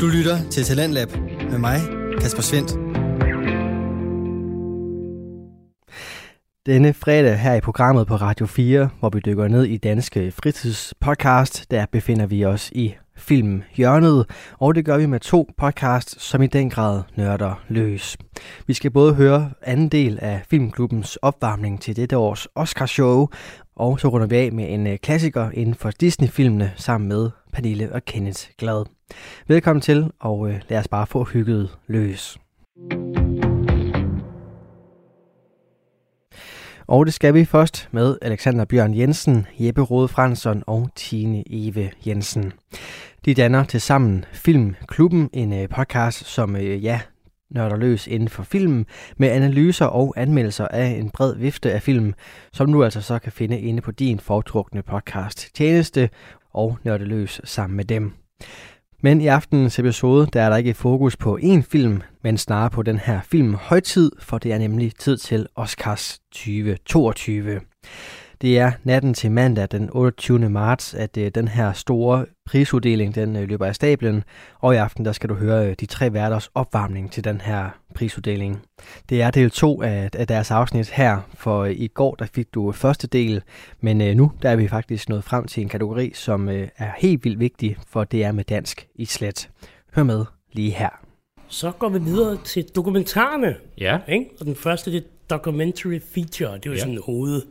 [0.00, 1.08] Du lytter til Talentlab
[1.50, 1.80] med mig,
[2.20, 2.70] Kasper Svendt.
[6.66, 11.70] Denne fredag her i programmet på Radio 4, hvor vi dykker ned i Danske Fritidspodcast,
[11.70, 16.46] der befinder vi os i filmhjørnet, og det gør vi med to podcasts, som i
[16.46, 18.16] den grad nørder løs.
[18.66, 23.26] Vi skal både høre anden del af Filmklubbens opvarmning til dette års Oscarshow,
[23.76, 27.92] og så runder vi af med en øh, klassiker inden for Disney-filmene sammen med Pernille
[27.92, 28.95] og Kenneth Glad.
[29.48, 32.38] Velkommen til, og øh, lad os bare få hygget løs.
[36.86, 41.90] Og det skal vi først med Alexander Bjørn Jensen, Jeppe Rode Fransson og Tine Eve
[42.06, 42.52] Jensen.
[43.24, 47.00] De danner til sammen Filmklubben, en øh, podcast, som øh, ja,
[47.50, 48.86] nørder løs inden for film,
[49.16, 52.14] med analyser og anmeldelser af en bred vifte af film,
[52.52, 56.10] som du altså så kan finde inde på din foretrukne podcast tjeneste
[56.52, 58.12] og nørde løs sammen med dem.
[59.02, 62.82] Men i aftenens episode, der er der ikke fokus på én film, men snarere på
[62.82, 67.60] den her film højtid, for det er nemlig tid til Oscars 2022.
[68.40, 70.50] Det er natten til mandag den 28.
[70.50, 74.24] marts, at øh, den her store prisuddeling den øh, løber af stablen,
[74.60, 77.68] og i aften der skal du høre øh, de tre værters opvarmning til den her
[77.94, 78.62] prisuddeling.
[79.08, 82.72] Det er del 2 af, af deres afsnit her, for i går der fik du
[82.72, 83.42] første del,
[83.80, 87.40] men nu der er vi faktisk nået frem til en kategori, som er helt vildt
[87.40, 89.50] vigtig, for det er med dansk i slet.
[89.94, 90.90] Hør med lige her.
[91.48, 93.56] Så går vi videre til dokumentarerne.
[93.78, 93.98] Ja.
[94.08, 94.30] Ikke?
[94.40, 96.54] Og den første det er documentary feature.
[96.54, 96.78] Det er jo ja.
[96.78, 97.42] sådan hoved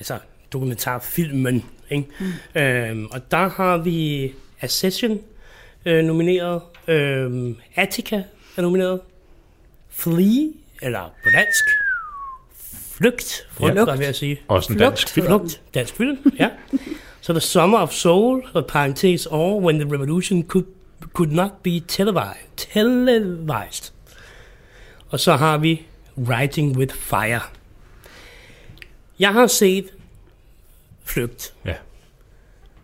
[0.00, 0.18] altså
[0.52, 1.64] dokumentarfilmen.
[1.90, 2.08] Ikke?
[2.54, 2.60] Mm.
[2.60, 5.20] Øhm, og der har vi Accession
[5.86, 8.22] øh, nomineret, øhm, Attica
[8.56, 9.00] er nomineret,
[9.88, 11.64] Flee, eller på dansk,
[13.00, 13.96] Flygt, frygt, ja.
[13.96, 14.40] vil jeg sige.
[14.48, 15.26] Også en dansk film.
[15.26, 16.48] Flugt, dansk film, ja.
[17.20, 20.64] Så The Summer of Soul, og parentes or When the Revolution could,
[21.12, 22.48] could not be televised.
[22.56, 23.92] televised.
[25.08, 25.82] Og så har vi
[26.16, 27.40] Writing with Fire.
[29.20, 29.84] Jeg har set
[31.04, 31.52] Flygt.
[31.66, 31.74] Ja.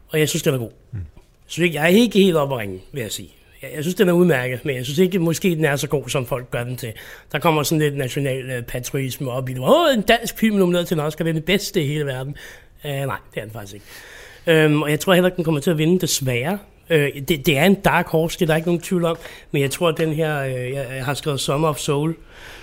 [0.08, 0.70] Og jeg synes, den er god.
[0.92, 0.98] Mm.
[1.46, 3.30] Så jeg er ikke helt oppe at ringe, vil jeg sige.
[3.62, 6.08] Jeg, jeg synes, den er udmærket, men jeg synes ikke, måske den er så god,
[6.08, 6.92] som folk gør den til.
[7.32, 9.62] Der kommer sådan lidt national uh, patriotisme op i det.
[9.62, 12.36] Åh, en dansk film nomineret til en Oscar, det er den bedste i hele verden.
[12.84, 14.66] Uh, nej, det er den faktisk ikke.
[14.66, 16.58] Um, og jeg tror heller ikke, den kommer til at vinde, desværre.
[16.90, 19.16] Uh, det, det er en dark horse, det er der ikke nogen tvivl om.
[19.50, 22.14] Men jeg tror, at den her, uh, jeg har skrevet Summer of Soul,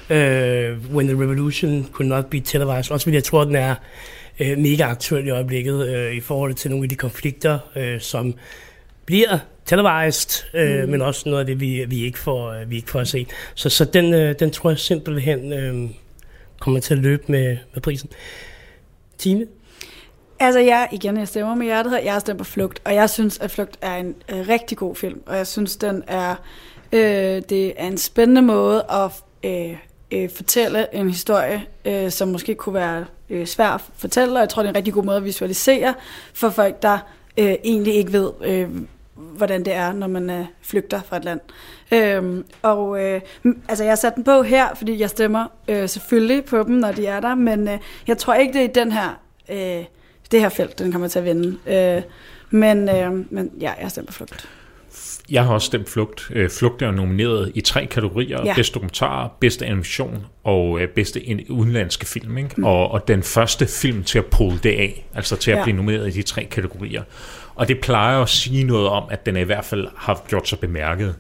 [0.09, 2.91] uh, When the Revolution Could Not Be Televised.
[2.91, 3.75] Også fordi jeg tror, den er
[4.40, 8.34] uh, mega aktuel i øjeblikket uh, i forhold til nogle af de konflikter, uh, som
[9.06, 10.90] bliver televised, uh, mm.
[10.90, 13.28] men også noget af det, vi, vi, ikke, får, vi ikke får at se.
[13.56, 15.90] Så, så den, uh, den tror jeg simpelthen uh,
[16.59, 18.09] kommer til at løbe med, med prisen.
[19.18, 19.46] Tine?
[20.40, 22.00] Altså jeg, igen, jeg stemmer med hjertet her.
[22.00, 24.96] Jeg har stemt på Flugt, og jeg synes, at Flugt er en uh, rigtig god
[24.96, 25.22] film.
[25.25, 26.36] Og jeg synes, den er,
[26.92, 29.12] øh, det er en spændende måde at
[29.44, 29.78] øh,
[30.13, 34.50] øh, fortælle en historie, øh, som måske kunne være øh, svær at fortælle, og jeg
[34.50, 35.94] tror, det er en rigtig god måde at visualisere
[36.34, 36.97] for folk, der
[37.38, 38.69] øh, egentlig ikke ved, øh,
[39.16, 41.40] hvordan det er, når man øh, flygter fra et land.
[41.91, 43.22] Øhm, og øh,
[43.69, 46.91] altså, jeg har sat den på her, fordi jeg stemmer øh, selvfølgelig på dem, når
[46.91, 49.19] de er der, men øh, jeg tror ikke, det er i den her,
[49.50, 49.85] øh,
[50.31, 51.57] det her felt, den kommer til at vinde.
[51.68, 52.01] Øh,
[52.50, 54.50] men, øh, men ja, jeg stemmer på flugt.
[55.32, 56.32] Jeg har også stemt Flugt.
[56.32, 58.42] Øh, Flugt er nomineret i tre kategorier.
[58.46, 58.54] Ja.
[58.56, 62.38] Bedste dokumentar, bedste animation og øh, bedste udenlandske film.
[62.38, 62.50] Ikke?
[62.58, 62.64] Mm.
[62.64, 65.64] Og, og den første film til at pulle det af, altså til at ja.
[65.64, 67.04] blive nomineret i de tre kategorier.
[67.56, 70.60] Og det plejer at sige noget om, at den i hvert fald har gjort sig
[70.60, 71.16] bemærket.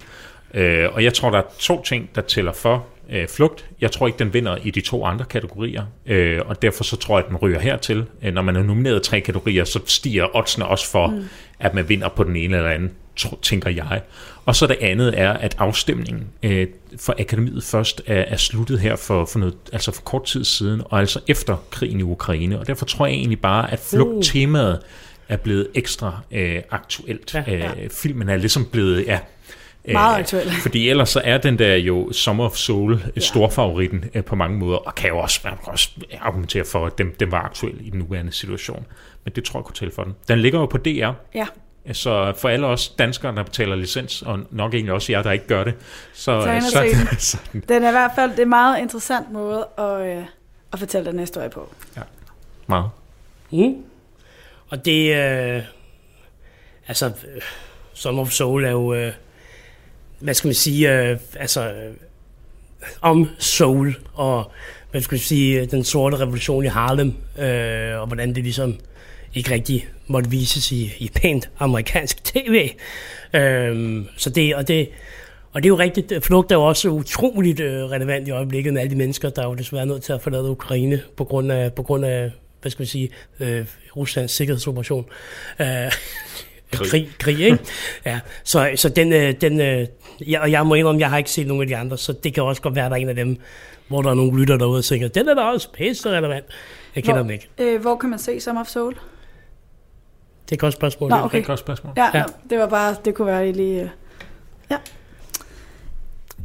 [0.53, 3.65] Øh, og jeg tror, der er to ting, der tæller for øh, flugt.
[3.81, 7.17] Jeg tror ikke, den vinder i de to andre kategorier, øh, og derfor så tror
[7.17, 8.05] jeg, at den ryger hertil.
[8.23, 11.23] Øh, når man er nomineret i tre kategorier, så stiger oddsene også for, mm.
[11.59, 12.91] at man vinder på den ene eller anden
[13.41, 14.01] tænker jeg.
[14.45, 18.95] Og så det andet er, at afstemningen øh, for akademiet først er, er sluttet her
[18.95, 22.59] for, for, noget, altså for kort tid siden, og altså efter krigen i Ukraine.
[22.59, 24.79] Og derfor tror jeg egentlig bare, at flugttemaet
[25.29, 27.33] er blevet ekstra øh, aktuelt.
[27.33, 27.71] Ja, ja.
[27.81, 29.19] Øh, filmen er ligesom blevet, ja,
[29.91, 30.51] meget aktuel.
[30.63, 33.21] Fordi ellers så er den der jo Summer of Soul ja.
[33.21, 35.89] storfavoritten øh, på mange måder, og kan jo også, man kan også
[36.21, 38.85] argumentere for, at den, den var aktuel i den nuværende situation.
[39.23, 40.15] Men det tror jeg kunne tælle for den.
[40.27, 41.11] Den ligger jo på DR.
[41.35, 41.45] Ja.
[41.91, 45.47] Så for alle os danskere, der betaler licens, og nok egentlig også jer, der ikke
[45.47, 45.73] gør det,
[46.13, 47.19] så, så, så, den.
[47.19, 47.37] så
[47.69, 50.23] den er i hvert fald det er en meget interessant måde at, øh,
[50.73, 51.73] at fortælle den historie på.
[51.97, 52.01] Ja,
[52.67, 52.89] meget.
[53.51, 53.75] Mm.
[54.69, 55.63] Og det, øh,
[56.87, 57.11] altså,
[57.93, 59.13] Summer of Soul er jo, øh,
[60.19, 61.93] hvad skal man sige, øh, altså, øh,
[63.01, 64.51] om soul, og
[64.91, 68.79] hvad skal man sige, den sorte revolution i Harlem, øh, og hvordan det ligesom
[69.33, 72.69] ikke rigtig måtte vises i, i pænt amerikansk tv.
[73.33, 74.89] Øhm, så det, og det,
[75.51, 78.81] og det er jo rigtigt, flugt er jo også utroligt øh, relevant i øjeblikket med
[78.81, 81.73] alle de mennesker, der er jo desværre nødt til at forlade Ukraine på grund af,
[81.73, 83.09] på grund af hvad skal vi sige,
[83.39, 83.65] øh,
[83.95, 85.05] Ruslands sikkerhedsoperation.
[85.59, 85.67] Øh,
[86.71, 86.89] krig.
[86.89, 87.57] krig, krig, ikke?
[88.05, 89.87] Ja, så, så den, øh, den øh,
[90.27, 92.33] ja, og jeg må indrømme, jeg har ikke set nogen af de andre, så det
[92.33, 93.37] kan også godt være, at der er en af dem,
[93.87, 96.45] hvor der er nogle lytter derude og tænker, den er da også pisse relevant.
[96.95, 97.49] Jeg kender hvor, dem ikke.
[97.59, 98.95] Øh, hvor kan man se Summer of Soul?
[100.45, 101.09] Det er et godt spørgsmål.
[101.09, 101.19] Nå, ja.
[101.19, 101.39] Det er okay.
[101.39, 101.93] et godt spørgsmål.
[101.97, 102.17] Ja, Ja.
[102.19, 102.23] ja.
[102.49, 103.81] det var bare, det kunne være lige...
[103.81, 103.89] øh,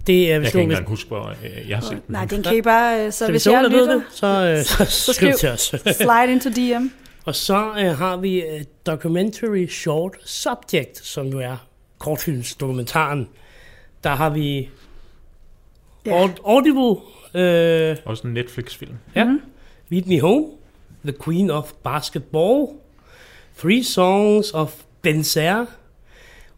[0.06, 2.00] Det er, Jeg hvis kan ikke engang huske, hvor øh, jeg har set den.
[2.08, 3.06] Nej, den kan I bare...
[3.06, 5.60] øh, Så så hvis hvis jeg lytter, det, så, øh, så, så skriv til os.
[5.82, 6.86] slide into DM.
[7.24, 11.66] Og så øh, har vi øh, Documentary Short Subject, som jo er
[11.98, 13.28] kortfilmsdokumentaren.
[14.04, 14.68] Der har vi
[16.06, 16.24] Ja.
[16.26, 16.96] Aud- Audible,
[17.34, 18.94] øh, Også en Netflix-film.
[19.14, 19.26] ja,
[19.88, 20.46] Meet Me Home,
[21.04, 22.66] The Queen of Basketball,
[23.58, 24.72] Three Songs of
[25.02, 25.66] Benzer,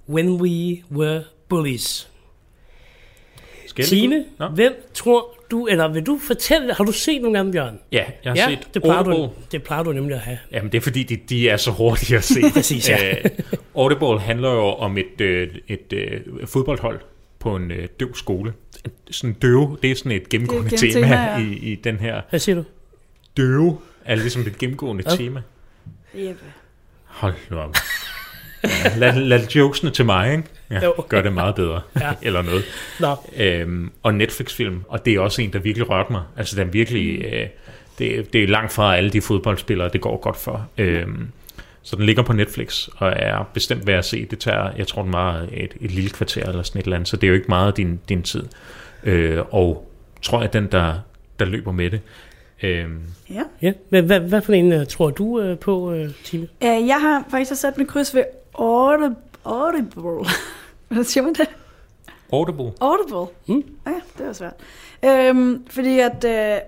[0.09, 2.09] When We Were Bullies.
[3.67, 4.49] Skal Tine, Nå.
[4.49, 7.79] hvem tror du, eller vil du fortælle, har du set nogle af dem, Bjørn?
[7.93, 10.39] Ja, jeg har ja, set det plejer, du, det plejer du nemlig at have.
[10.53, 12.41] Jamen, det er fordi, de, de er så hurtige at se.
[12.55, 13.11] Præcis, ja.
[13.11, 13.31] Øh,
[13.77, 17.01] Audible handler jo om et, øh, et øh, fodboldhold
[17.39, 18.53] på en øh, døv skole.
[19.11, 21.39] Sådan døve, det er sådan et gennemgående Det er et tema, ja.
[21.39, 22.21] i, i den her.
[22.31, 22.65] Hvad siger du?
[23.37, 25.43] Døve er ligesom et gennemgående tema.
[26.15, 26.45] Jeppe.
[27.11, 27.77] Hold nu op.
[28.65, 30.45] Ja, lad, lad jokesene til mig, ikke?
[30.71, 30.95] Ja, Jo.
[31.09, 31.81] gør det meget bedre.
[32.01, 32.13] Ja.
[32.23, 32.65] Eller noget.
[33.01, 36.23] Nå, Øhm, og Netflix-film, og det er også en, der virkelig rørte mig.
[36.37, 37.19] Altså, den virkelig...
[37.19, 37.25] Mm.
[37.25, 37.47] Øh,
[37.99, 40.69] det, det er langt fra alle de fodboldspillere, det går godt for.
[40.79, 41.29] Øhm,
[41.83, 44.27] så den ligger på Netflix, og er bestemt værd at se.
[44.31, 47.09] Det tager, jeg tror, den var et, et lille kvarter eller sådan et eller andet,
[47.09, 48.45] så det er jo ikke meget af din, din tid.
[49.05, 49.91] Øh, og
[50.23, 50.95] tror jeg, den, der,
[51.39, 52.01] der løber med det.
[52.63, 53.43] Øhm, Ja.
[53.63, 53.73] ja.
[53.91, 56.49] Men hvad, hvad for en uh, tror du uh, på, uh, Tine?
[56.65, 58.25] Uh, jeg har faktisk sat mit kryds ved
[58.55, 59.17] Audible.
[59.45, 60.31] Audible.
[60.89, 61.49] Hvad siger man det?
[62.33, 62.73] Audible.
[62.81, 63.35] Audible.
[63.49, 63.65] Mm.
[63.87, 64.55] Ja, det var svært.
[65.05, 66.61] Øhm, fordi at, øh,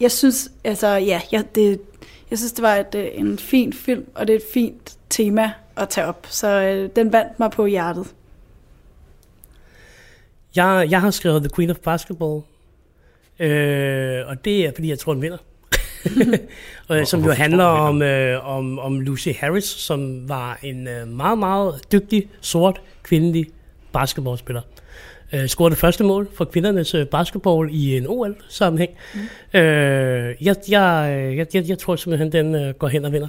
[0.00, 1.80] jeg synes, altså ja, jeg, det,
[2.30, 5.52] jeg synes, det var et, øh, en fin film, og det er et fint tema
[5.76, 6.26] at tage op.
[6.30, 8.06] Så øh, den vandt mig på hjertet.
[10.56, 12.40] Jeg, jeg har skrevet The Queen of Basketball,
[13.42, 15.38] øh, og det er, fordi jeg tror, den vinder.
[16.88, 21.38] og, som jo handler om, øh, om, om Lucy Harris, som var en øh, meget,
[21.38, 23.46] meget dygtig, sort, kvindelig
[23.92, 24.62] basketballspiller.
[25.32, 28.90] Øh, scorede det første mål for kvindernes øh, basketball i en OL-sammenhæng.
[29.14, 29.20] Mm.
[29.60, 33.28] Øh, jeg, jeg, jeg, jeg, jeg tror simpelthen, den øh, går hen og vinder.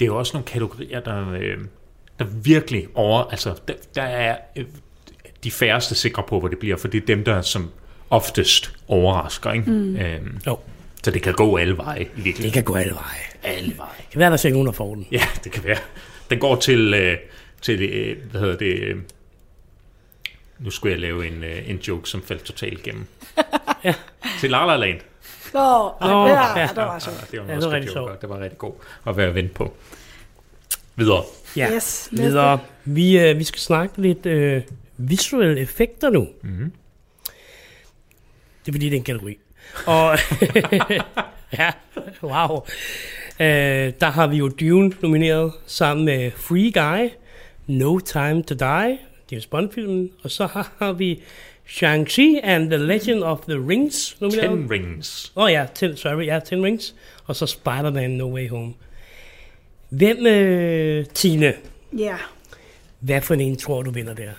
[0.00, 1.58] Det er jo også nogle kategorier, der, øh,
[2.18, 3.22] der virkelig over...
[3.22, 4.64] Altså, der, der er øh,
[5.44, 7.70] de færreste sikre på, hvor det bliver, for det er dem, der som
[8.14, 9.70] oftest overrasker, ikke?
[9.70, 9.96] Mm.
[9.96, 10.58] Øhm, Jo.
[11.04, 12.42] så det kan gå alle veje, i virkeligheden.
[12.44, 13.54] Det kan gå alle veje.
[13.54, 13.90] alle veje.
[13.98, 15.06] Det kan være, der er ikke nogen, der får den.
[15.12, 15.78] Ja, det kan være.
[16.30, 17.18] Den går til, øh,
[17.62, 18.78] til øh, hvad hedder det...
[18.78, 18.96] Øh,
[20.58, 23.06] nu skulle jeg lave en, øh, en joke, som faldt totalt igennem.
[23.84, 23.94] Ja.
[24.40, 25.00] Til La La Land.
[25.54, 26.66] Nå, Nå, ja, ja.
[26.66, 27.30] det var sjovt.
[27.30, 28.20] det var, Ja, ja, det var det, rigtig sjovt.
[28.20, 28.72] det var rigtig god
[29.06, 29.74] at være vendt på.
[30.96, 31.22] Videre.
[31.56, 31.70] Ja.
[31.74, 32.08] Yes.
[32.12, 32.58] Videre.
[32.84, 34.62] Vi, øh, vi skal snakke lidt øh,
[34.96, 36.28] visuelle effekter nu.
[36.42, 36.72] Mm-hmm.
[38.66, 39.36] Det er fordi, det er en kategori.
[39.86, 40.18] Og
[41.58, 41.70] ja,
[42.22, 42.62] wow.
[43.40, 47.08] Øh, der har vi jo Dune nomineret sammen med Free Guy,
[47.66, 48.98] No Time to Die,
[49.32, 50.10] James Bond-filmen.
[50.22, 51.22] Og så har, vi
[51.66, 54.50] Shang-Chi and the Legend of the Rings nomineret.
[54.50, 55.32] Ten Rings.
[55.36, 56.94] Åh oh, ja, ten, sorry, ja, Ten Rings.
[57.26, 58.74] Og så Spider-Man No Way Home.
[59.88, 61.54] Hvem, øh, Tine,
[61.98, 62.16] Ja.
[63.00, 64.30] hvad for en tror du vinder der?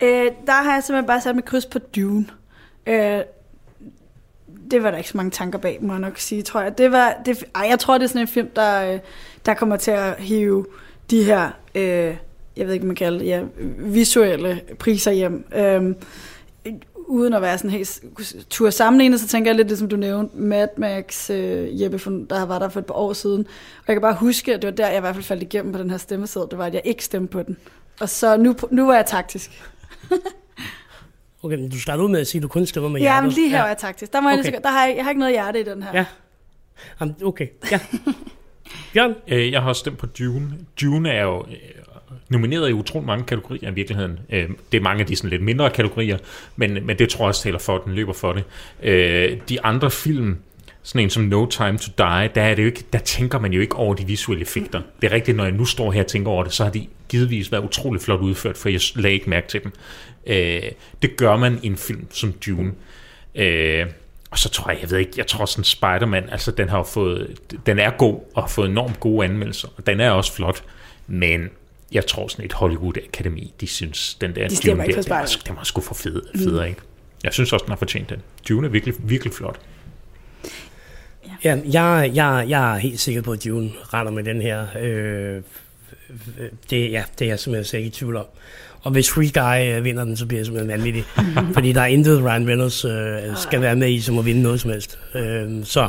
[0.00, 2.26] Øh, der har jeg simpelthen bare sat mit kryds på Dune.
[2.86, 3.20] Øh,
[4.70, 6.78] det var der ikke så mange tanker bag, må jeg nok sige, tror jeg.
[6.78, 8.98] Det var, det, ej, jeg tror, det er sådan en film, der, øh,
[9.46, 10.66] der kommer til at hive
[11.10, 12.16] de her, øh,
[12.56, 13.42] jeg ved ikke, hvad man kalder det, ja,
[13.78, 15.44] visuelle priser hjem.
[15.56, 15.94] Øh,
[17.08, 18.00] uden at være sådan helt
[18.50, 21.98] tur sammenlignet, så tænker jeg lidt det, som du nævnte, Mad Max, øh, Jeppe,
[22.30, 23.46] der var der for et par år siden.
[23.78, 25.72] Og jeg kan bare huske, at det var der, jeg i hvert fald faldt igennem
[25.72, 27.56] på den her stemmeseddel, det var, at jeg ikke stemte på den.
[28.00, 29.50] Og så nu, nu var jeg taktisk.
[31.42, 33.22] Okay, men du starter ud med at sige, at du kun stemmer med Ja, hjertet.
[33.22, 34.12] men lige her var jeg taktisk.
[34.12, 34.52] Der, må okay.
[34.52, 35.90] Jeg, der har jeg, jeg har ikke noget hjerte i den her.
[35.94, 36.04] Ja.
[37.00, 37.80] Jamen, okay, ja.
[38.94, 39.14] Bjørn?
[39.28, 40.50] Øh, jeg har også stemt på Dune.
[40.80, 41.54] Dune er jo øh,
[42.28, 44.18] nomineret i utrolig mange kategorier i virkeligheden.
[44.30, 46.18] Øh, det er mange af de sådan lidt mindre kategorier,
[46.56, 48.44] men, men det tror jeg også taler for, at den løber for det.
[48.82, 50.36] Øh, de andre film,
[50.82, 53.52] sådan en som No Time to Die, der, er det jo ikke, der tænker man
[53.52, 54.80] jo ikke over de visuelle effekter.
[55.02, 56.86] Det er rigtigt, når jeg nu står her og tænker over det, så har de
[57.08, 59.72] givetvis været utrolig flot udført, for jeg lagde ikke mærke til dem.
[60.26, 60.62] Øh,
[61.02, 62.72] det gør man i en film som Dune.
[63.34, 63.86] Øh,
[64.30, 67.40] og så tror jeg, jeg ved ikke, jeg tror sådan Spider-Man, altså den har fået,
[67.66, 70.64] den er god og har fået enormt gode anmeldelser, og den er også flot,
[71.06, 71.50] men
[71.92, 75.36] jeg tror sådan et Hollywood Akademi, de synes, den der de Dune der, den, var,
[75.46, 76.68] den var sgu for fed, federe, mm.
[76.68, 76.80] ikke?
[77.24, 78.22] Jeg synes også, den har fortjent den.
[78.48, 79.60] Dune er virkelig, virkelig flot.
[81.44, 84.66] Ja, jeg, jeg, jeg er helt sikker på, at Dune render med den her.
[84.80, 85.42] Øh,
[86.70, 88.26] det, ja, det er jeg simpelthen ikke i tvivl om.
[88.88, 91.04] Og hvis Free Guy øh, vinder den, så bliver jeg simpelthen vanvittig.
[91.54, 94.60] Fordi der er intet, Ryan Reynolds øh, skal være med i, som at vinde noget
[94.60, 94.98] som helst.
[95.14, 95.88] Øh, så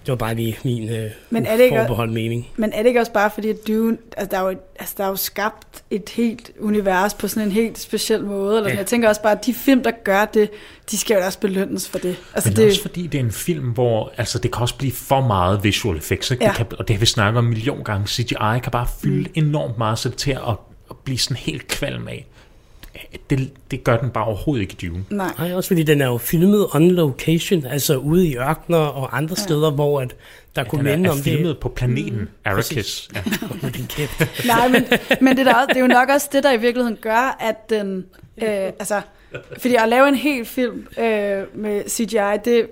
[0.00, 2.48] det var bare lige min øh, men er det ikke forbeholdt også, mening.
[2.56, 5.04] Men er det ikke også bare fordi, at Dune, altså der, er jo, altså der
[5.04, 8.56] er jo skabt et helt univers på sådan en helt speciel måde.
[8.56, 8.76] Eller ja.
[8.76, 10.50] Jeg tænker også bare, at de film, der gør det,
[10.90, 12.16] de skal jo også belønnes for det.
[12.34, 14.76] Altså men det er også fordi, det er en film, hvor altså, det kan også
[14.76, 16.30] blive for meget visual effects.
[16.30, 16.44] Ikke?
[16.44, 16.48] Ja.
[16.48, 18.06] Det kan, og det har vi snakket om en million gange.
[18.06, 19.46] CGI kan bare fylde mm.
[19.46, 20.56] enormt meget, så det til at
[21.04, 22.26] blive sådan helt kvalm af
[23.30, 25.04] det, det gør den bare overhovedet ikke i Dune.
[25.10, 25.32] Nej.
[25.38, 29.34] Nej, også fordi den er jo filmet on location, altså ude i ørkner og andre
[29.38, 29.42] ja.
[29.42, 30.14] steder, hvor at
[30.56, 31.24] der ja, kunne minde om det.
[31.24, 33.08] Den er filmet på planeten mm, Arrakis.
[33.14, 33.20] Ja.
[34.46, 34.84] Nej, men,
[35.20, 37.70] men det, er også, det er jo nok også det, der i virkeligheden gør, at
[37.70, 38.06] den...
[38.42, 39.00] Øh, altså,
[39.52, 42.66] fordi at lave en hel film øh, med CGI, det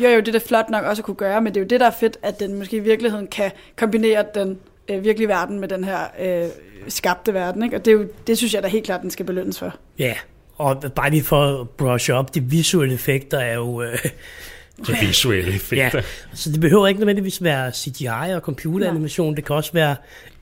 [0.00, 1.68] gør jo det, det er flot nok også at kunne gøre, men det er jo
[1.68, 4.58] det, der er fedt, at den måske i virkeligheden kan kombinere den
[4.92, 6.48] øh, virkelige verden med den her øh,
[6.88, 7.62] skabte verden.
[7.62, 7.76] Ikke?
[7.76, 9.74] Og det, er jo, det synes jeg da helt klart, den skal belønnes for.
[9.98, 10.14] Ja,
[10.58, 13.82] og bare lige for at brush op, de visuelle effekter er jo...
[13.82, 13.98] Øh,
[14.86, 15.98] de visuelle effekter.
[15.98, 16.02] Ja,
[16.34, 19.96] så det behøver ikke nødvendigvis være CGI og computeranimation, det kan også være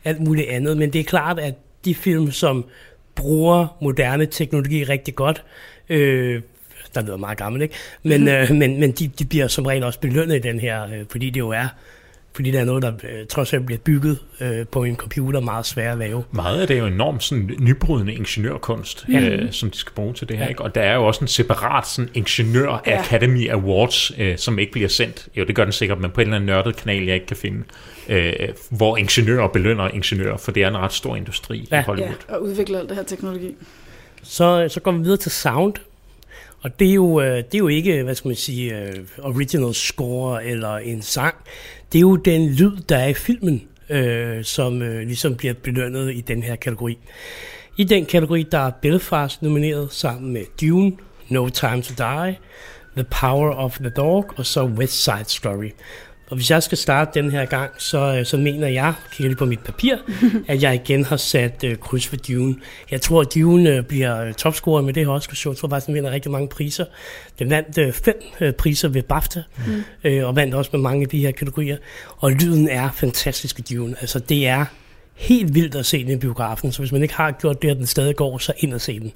[0.05, 1.55] alt muligt andet, men det er klart, at
[1.85, 2.65] de film, som
[3.15, 5.45] bruger moderne teknologi rigtig godt,
[5.89, 6.43] øh,
[6.95, 7.75] der lyder meget gammel, ikke?
[8.03, 11.05] Men, øh, men, men de, de bliver som regel også belønnet i den her, øh,
[11.11, 11.69] fordi det jo er
[12.41, 15.67] fordi der er noget, der øh, trods alt bliver bygget øh, på en computer, meget
[15.67, 16.25] svært at lave.
[16.33, 19.21] Meget af det er jo enormt sådan, nybrydende ingeniørkunst, ja.
[19.21, 20.45] øh, som de skal bruge til det her.
[20.45, 20.49] Ja.
[20.49, 20.63] Ikke?
[20.63, 23.01] Og der er jo også en separat sådan, ingeniør ja.
[23.01, 25.29] Academy Awards, øh, som ikke bliver sendt.
[25.37, 27.37] Jo, det gør den sikkert, men på en eller anden nørdet kanal, jeg ikke kan
[27.37, 27.63] finde,
[28.09, 28.33] øh,
[28.71, 31.81] hvor ingeniører belønner ingeniører, for det er en ret stor industri ja.
[31.81, 32.15] i Hollywood.
[32.29, 33.55] Ja, og udvikler alt det her teknologi.
[34.23, 35.75] Så, så går vi videre til sound,
[36.63, 39.75] og det er jo, øh, det er jo ikke, hvad skal man sige, øh, original
[39.75, 41.35] score eller en sang.
[41.93, 46.15] Det er jo den lyd, der er i filmen, øh, som øh, ligesom bliver belønnet
[46.15, 46.99] i den her kategori.
[47.77, 50.93] I den kategori, der er Belfast nomineret sammen med Dune,
[51.29, 52.39] No Time to Die,
[52.97, 55.71] The Power of the Dog og så West Side Story.
[56.31, 59.37] Og hvis jeg skal starte den her gang, så, øh, så mener jeg, kigger lige
[59.37, 59.97] på mit papir,
[60.49, 62.57] at jeg igen har sat uh, kryds for Dune.
[62.91, 65.53] Jeg tror, at Dune uh, bliver uh, topscorer med det her Oscar show.
[65.53, 66.85] Jeg tror faktisk, den vinder rigtig mange priser.
[67.39, 70.11] Den vandt uh, fem uh, priser ved BAFTA, mm.
[70.11, 71.77] uh, og vandt også med mange af de her kategorier.
[72.17, 73.97] Og lyden er fantastisk i Dune.
[74.01, 74.65] Altså, det er
[75.15, 77.77] helt vildt at se den i biografen, så hvis man ikke har gjort det, at
[77.77, 79.13] den stadig går, så ind og se den.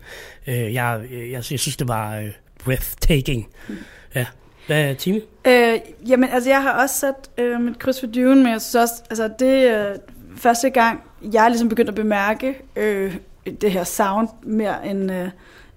[0.46, 2.24] Uh, jeg, jeg, jeg, jeg synes, det var uh,
[2.64, 3.48] breathtaking.
[3.68, 3.76] Mm.
[4.14, 4.26] Ja.
[4.66, 5.20] Hvad er Tine?
[5.46, 5.78] Øh,
[6.08, 8.94] jamen, altså jeg har også sat øh, mit kryds for Dune, men jeg synes også,
[9.10, 9.96] altså det er øh,
[10.36, 11.02] første gang,
[11.32, 13.16] jeg ligesom begyndt at bemærke øh,
[13.60, 15.28] det her sound mere end, øh,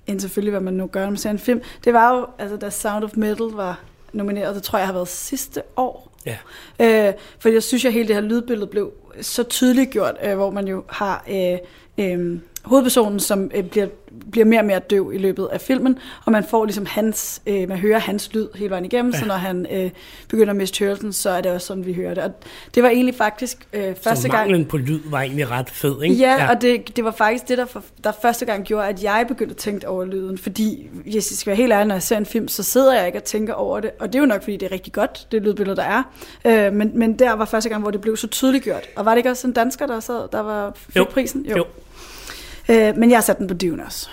[0.07, 1.61] end selvfølgelig, hvad man nu gør, når man ser en film.
[1.83, 3.79] Det var jo, altså da Sound of Metal var
[4.13, 6.17] nomineret, det tror jeg har været sidste år.
[6.25, 6.37] Ja.
[7.07, 10.51] Øh, fordi jeg synes, at hele det her lydbillede blev så tydeligt gjort, øh, hvor
[10.51, 11.57] man jo har øh,
[11.97, 13.87] øh, hovedpersonen, som øh, bliver,
[14.31, 17.69] bliver mere og mere døv i løbet af filmen, og man får ligesom hans, øh,
[17.69, 19.19] man hører hans lyd hele vejen igennem, ja.
[19.19, 19.91] så når han øh,
[20.27, 22.23] begynder at miste hørelsen, så er det også sådan, vi hører det.
[22.23, 22.31] Og
[22.75, 24.67] det var egentlig faktisk øh, første så gang...
[24.67, 26.15] På lyd var egentlig ret fed, ikke?
[26.15, 26.49] Ja, ja.
[26.49, 29.51] og det, det var faktisk det, der, for, der første gang gjorde, at jeg begyndte
[29.51, 32.25] at tænke over lyden, fordi, hvis jeg skal være helt ærlig, når jeg ser en
[32.25, 34.57] film, så sidder jeg ikke og tænker over det, og det er jo nok, fordi
[34.57, 36.03] det er rigtig godt, det lydbillede, der er.
[36.45, 38.89] Øh, men, men der var første gang, hvor det blev så tydeligt gjort.
[38.95, 41.03] Og var det ikke også en dansker, der sad, der var fik jo.
[41.03, 41.45] prisen?
[41.45, 41.57] Jo.
[41.57, 41.65] jo.
[42.69, 44.09] Øh, men jeg har sat den på Dune også.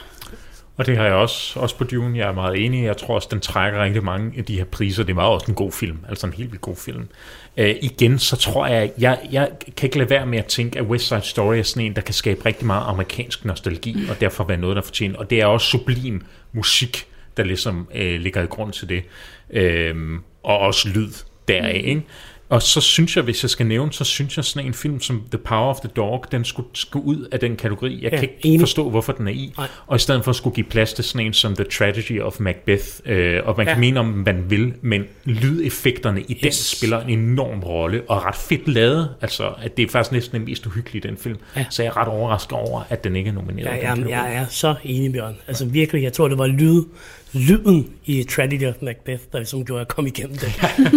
[0.76, 2.18] Og det har jeg også, også på Dune.
[2.18, 2.84] Jeg er meget enig.
[2.84, 5.04] Jeg tror også, den trækker rigtig mange af de her priser.
[5.04, 7.08] Det var også en god film, altså en helt vildt god film.
[7.56, 10.84] Øh, igen, så tror jeg, jeg, jeg kan ikke lade være med at tænke, at
[10.84, 14.44] West Side Story er sådan en, der kan skabe rigtig meget amerikansk nostalgi, og derfor
[14.44, 15.18] være noget, der fortjener.
[15.18, 17.06] Og det er også sublim musik,
[17.37, 19.02] der ligesom øh, ligger i grund til det.
[19.50, 19.96] Øh,
[20.42, 21.11] og også lyd
[21.49, 21.88] deraf, mm.
[21.88, 22.02] ikke?
[22.48, 25.22] Og så synes jeg, hvis jeg skal nævne, så synes jeg sådan en film som
[25.30, 28.00] The Power of the Dog, den skulle, skulle ud af den kategori.
[28.02, 28.60] Jeg ja, kan ikke enig.
[28.60, 29.52] forstå, hvorfor den er i.
[29.58, 29.66] Nej.
[29.86, 32.84] Og i stedet for skulle give plads til sådan en som The Tragedy of Macbeth,
[33.04, 33.72] øh, og man ja.
[33.72, 36.40] kan mene om, man vil, men lydeffekterne i yes.
[36.42, 39.14] den spiller en enorm rolle, og ret fedt lavet.
[39.20, 41.38] Altså, at det er faktisk næsten den mest uhyggelige den film.
[41.56, 41.66] Ja.
[41.70, 43.66] Så jeg er ret overrasket over, at den ikke er nomineret.
[43.66, 45.36] Ja, jamen, jeg er så enig, Bjørn.
[45.46, 46.82] Altså virkelig, jeg tror, det var lyd
[47.34, 50.52] lyden i Tragedy of Macbeth, der ligesom gjorde, at jeg kom igennem det.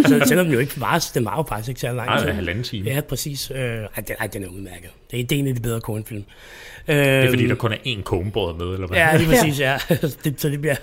[0.07, 2.09] så selvom den jo ikke var, det var jo faktisk ikke så lang.
[2.09, 2.89] Nej, halvanden time.
[2.89, 3.51] Ja, præcis.
[3.51, 4.89] Øh, ej, den, ej, den er udmærket.
[5.11, 6.23] Det er, det er en af de bedre Coen-film.
[6.87, 8.97] Øh, det er fordi, der kun er én Coen-båd med, eller hvad?
[8.97, 9.77] Ja, det er præcis, ja.
[10.23, 10.75] det, så det bliver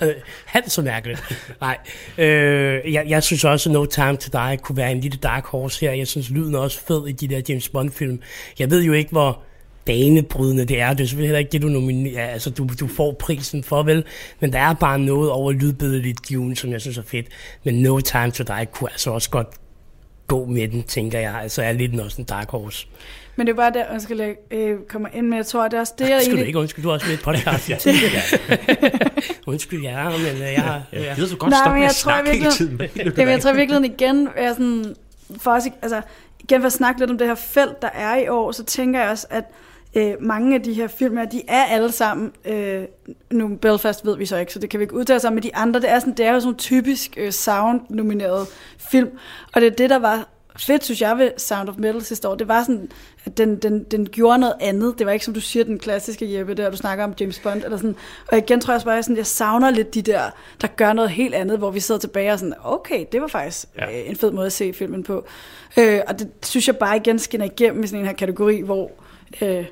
[0.45, 1.23] halvt så mærkeligt.
[1.61, 1.79] Nej,
[2.19, 5.45] øh, jeg, jeg synes også, at No Time to Die kunne være en lille dark
[5.45, 5.93] horse her.
[5.93, 8.21] Jeg synes, lyden er også fed i de der James Bond-film.
[8.59, 9.43] Jeg ved jo ikke, hvor
[9.85, 10.95] banebrydende det er.
[10.95, 14.05] Det er selvfølgelig heller ikke det, du nominerer, altså du, du får prisen for, vel?
[14.41, 17.27] Men der er bare noget over lydbilledet i Dune, som jeg synes er fedt.
[17.65, 19.49] Men No Time to Die kunne altså også godt
[20.27, 21.35] gå med den, tænker jeg.
[21.43, 22.87] Altså er lidt også en dark horse.
[23.37, 25.81] Men det er bare der, undskyld, jeg øh, kommer ind med, jeg tror, det er
[25.81, 26.47] også det, jeg egentlig...
[26.47, 27.71] ikke, undskyld, du er også med et podcast.
[27.71, 27.77] ja.
[29.47, 30.83] undskyld, ja, men jeg...
[30.93, 31.05] Ja.
[31.05, 32.81] Jeg ved så godt stoppe med at snakke hele tiden.
[33.17, 34.95] Jamen, jeg tror virkelig igen, er sådan,
[35.39, 36.01] for os, altså,
[36.41, 39.01] igen for at snakke lidt om det her felt, der er i år, så tænker
[39.01, 39.45] jeg også, at
[39.95, 42.85] øh, mange af de her film de er alle sammen, øh,
[43.31, 45.57] nu Belfast ved vi så ikke, så det kan vi ikke udtale sig med de
[45.57, 48.49] andre, det er, sådan, det er jo sådan en typisk øh, sound-nomineret
[48.79, 49.11] film,
[49.53, 52.35] og det er det, der var fedt, synes jeg, ved Sound of Metal sidste år.
[52.35, 52.89] Det var sådan,
[53.25, 54.99] at den, den, den gjorde noget andet.
[54.99, 57.65] Det var ikke, som du siger, den klassiske Jeppe, der du snakker om James Bond.
[57.65, 57.97] Eller sådan.
[58.29, 61.11] Og igen tror jeg også bare, at jeg savner lidt de der, der gør noget
[61.11, 64.01] helt andet, hvor vi sidder tilbage og sådan, okay, det var faktisk ja.
[64.01, 65.27] øh, en fed måde at se filmen på.
[65.79, 68.91] Øh, og det synes jeg bare igen skinner igennem i sådan en her kategori, hvor...
[69.43, 69.65] Øh,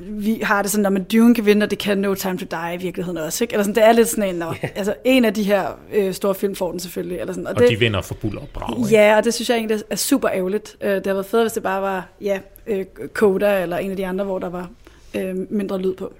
[0.00, 2.46] vi har det sådan, når man Dune kan vinde, og det kan No Time to
[2.50, 3.44] Die i virkeligheden også.
[3.44, 3.54] Ikke?
[3.54, 4.72] Eller sådan, det er lidt sådan en, når, yeah.
[4.74, 7.18] altså, en af de her øh, store film får den selvfølgelig.
[7.18, 7.46] Eller sådan.
[7.46, 8.90] Og, og det, de vinder for buller og brag.
[8.90, 10.76] Ja, og det synes jeg egentlig er super ærgerligt.
[10.80, 13.96] Øh, det havde været fedt, hvis det bare var ja, øh, Coda eller en af
[13.96, 14.70] de andre, hvor der var
[15.14, 16.12] øh, mindre lyd på.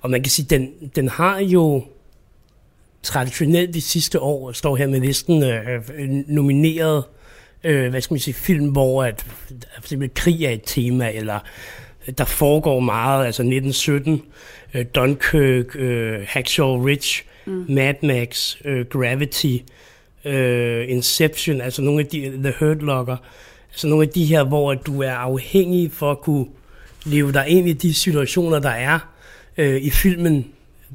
[0.00, 1.84] Og man kan sige, den, den har jo
[3.02, 5.82] traditionelt de sidste år, står her med listen, øh,
[6.26, 7.04] nomineret
[7.64, 11.38] øh, hvad skal man sige, film, hvor at, for eksempel krig er et tema, eller
[12.18, 14.22] der foregår meget, altså 1917,
[14.74, 17.64] uh, Dunkirk, uh, Hacksaw Ridge, mm.
[17.68, 19.56] Mad Max, uh, Gravity,
[20.24, 23.16] uh, Inception, altså nogle af de, The Hurt Locker,
[23.70, 26.46] altså nogle af de her, hvor du er afhængig for at kunne
[27.06, 28.98] leve dig ind i de situationer, der er
[29.58, 30.46] i filmen,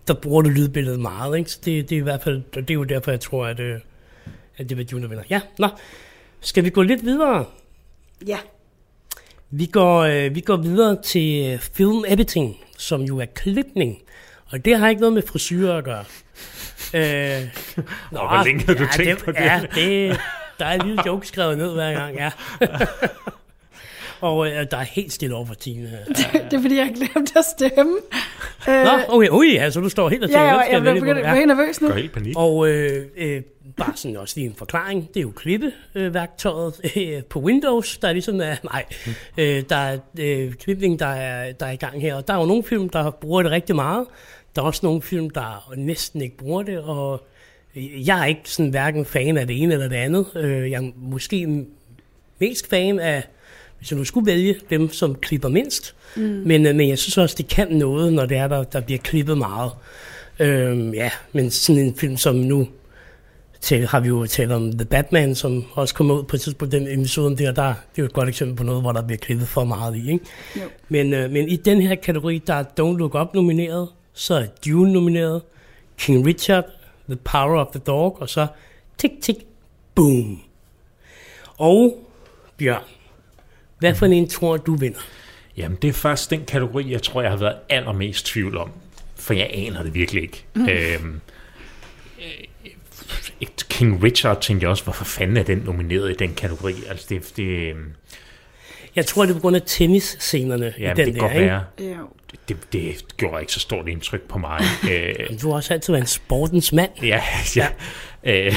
[0.08, 1.52] der bruger du lydbilledet meget, ikke?
[1.52, 3.60] Så det, det, er i hvert fald, det er jo derfor, jeg tror, at,
[4.58, 5.24] at det var der vinder.
[5.30, 5.68] Ja, nå.
[6.42, 7.46] Skal vi gå lidt videre?
[8.28, 8.38] Ja.
[9.52, 13.98] Vi går, øh, vi går videre til øh, film editing, som jo er klipning.
[14.52, 16.06] Og det har ikke noget med frisyrer at gøre.
[16.94, 17.48] Øh,
[18.12, 19.40] nå, hvor længe har du ja, tænkt det, på det?
[19.40, 20.20] Ja, det,
[20.60, 22.32] der er en lille joke skrevet ned hver gang, ja.
[24.22, 26.00] Og øh, der er helt stille over for Tine.
[26.08, 26.18] Det,
[26.52, 27.98] det er fordi, jeg har glemt at stemme.
[28.68, 31.24] Nå, øh, okay, ui, altså du står helt og tænker, ja, ja, jeg, jeg, jeg,
[31.24, 31.88] jeg, helt nervøs nu.
[31.88, 32.34] Går helt panik.
[32.38, 33.42] Og øh, øh,
[33.78, 35.08] bare sådan også lige en forklaring.
[35.08, 38.86] Det er jo klippeværktøjet øh, på Windows, der er ligesom er, nej,
[39.38, 42.16] øh, der er øh, klipning, der er, der er i gang her.
[42.16, 44.06] Og der er jo nogle film, der bruger det rigtig meget.
[44.56, 47.28] Der er også nogle film, der næsten ikke bruger det, og
[47.76, 50.26] jeg er ikke sådan hverken fan af det ene eller det andet.
[50.36, 51.66] Øh, jeg er måske
[52.40, 53.24] mest fan af
[53.80, 55.96] hvis jeg nu skulle vælge dem, som klipper mindst.
[56.16, 56.22] Mm.
[56.22, 59.00] Men, øh, men jeg synes også, det kan noget, når det er, der, der bliver
[59.00, 59.72] klippet meget.
[60.40, 62.68] Øhm, ja, men sådan en film som nu,
[63.62, 66.72] til, har vi jo talt om The Batman, som også kom ud på et tidspunkt,
[66.72, 69.18] den episode der, der, det er jo et godt eksempel på noget, hvor der bliver
[69.18, 70.12] klippet for meget i.
[70.12, 70.26] Ikke?
[70.56, 70.62] Jo.
[70.90, 74.46] Men, øh, men i den her kategori, der er Don't Look Up nomineret, så er
[74.66, 75.42] Dune nomineret,
[75.98, 76.66] King Richard,
[77.10, 78.48] The Power of the Dog, og så
[78.98, 79.40] Tick Tick
[79.96, 80.42] Boom.
[81.58, 82.06] Og
[82.58, 82.84] Bjørn,
[83.80, 85.00] hvad for en tror du vinder?
[85.58, 88.72] Jamen, det er faktisk den kategori, jeg tror, jeg har været allermest tvivl om.
[89.16, 90.46] For jeg aner det virkelig ikke.
[90.56, 90.70] Mm.
[90.70, 91.22] Øhm,
[92.20, 96.74] øh, King Richard tænkte jeg også, hvorfor fanden er den nomineret i den kategori?
[96.90, 97.86] Altså, det, det, øhm,
[98.96, 101.46] jeg tror, det er på grund af tennisscenerne ja, i den det der, godt ikke?
[101.46, 101.64] Være.
[101.78, 101.98] Det,
[102.50, 104.62] det, det gjorde ikke så stort indtryk på mig.
[105.42, 106.92] du har også altid været en sportens mand.
[107.04, 107.22] Ja,
[107.56, 107.68] ja.
[108.24, 108.54] Øh,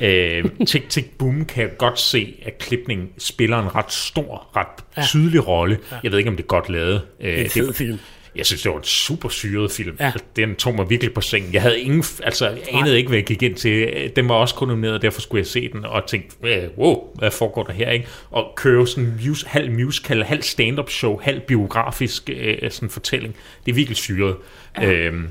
[0.00, 4.84] øh, Tick Tick Boom kan jeg godt se, at klipning spiller en ret stor, ret
[4.96, 5.02] ja.
[5.02, 5.78] tydelig rolle.
[5.92, 5.96] Ja.
[6.02, 7.02] Jeg ved ikke, om det er godt lavet.
[7.20, 7.98] Øh, det er en fed film.
[8.36, 9.96] Jeg synes, det var en super syret film.
[10.00, 10.12] Ja.
[10.36, 11.54] Den tog mig virkelig på sengen.
[11.54, 14.12] Jeg havde ingen, altså, jeg anede ikke, hvad jeg gik ind til.
[14.16, 16.36] Den var også kun nomineret, og derfor skulle jeg se den, og tænkte,
[16.78, 18.06] wow, hvad foregår der her, ikke?
[18.30, 23.36] Og køre sådan en mus, halv musical, halv stand-up show, halv biografisk øh, sådan fortælling.
[23.66, 24.36] Det er virkelig syret.
[24.78, 24.92] Ja.
[24.92, 25.28] Øhm,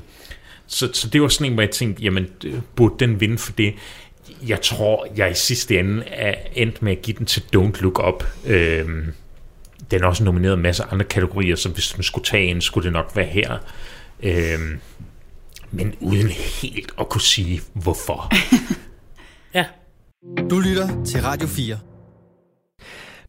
[0.66, 2.28] så, så det var sådan en, hvor jeg tænkte, jamen,
[2.76, 3.74] burde den vinde for det?
[4.46, 8.08] Jeg tror, jeg i sidste ende er endt med at give den til Don't Look
[8.08, 8.24] Up.
[8.46, 9.12] Øhm,
[9.90, 12.84] den er også nomineret en masse andre kategorier, så hvis man skulle tage en, skulle
[12.84, 13.58] det nok være her.
[14.22, 14.80] Øhm,
[15.70, 16.28] men uden
[16.62, 18.32] helt at kunne sige, hvorfor.
[19.54, 19.64] ja.
[20.50, 21.78] Du lytter til Radio 4.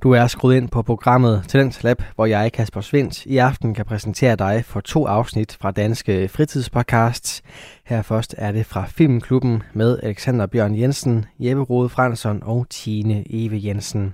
[0.03, 3.85] Du er skruet ind på programmet Talent Lab, hvor jeg, Kasper Svendt, i aften kan
[3.85, 7.41] præsentere dig for to afsnit fra Danske Fritidspodcasts.
[7.85, 13.23] Her først er det fra Filmklubben med Alexander Bjørn Jensen, Jeppe Rode Fransson og Tine
[13.29, 14.13] Eve Jensen.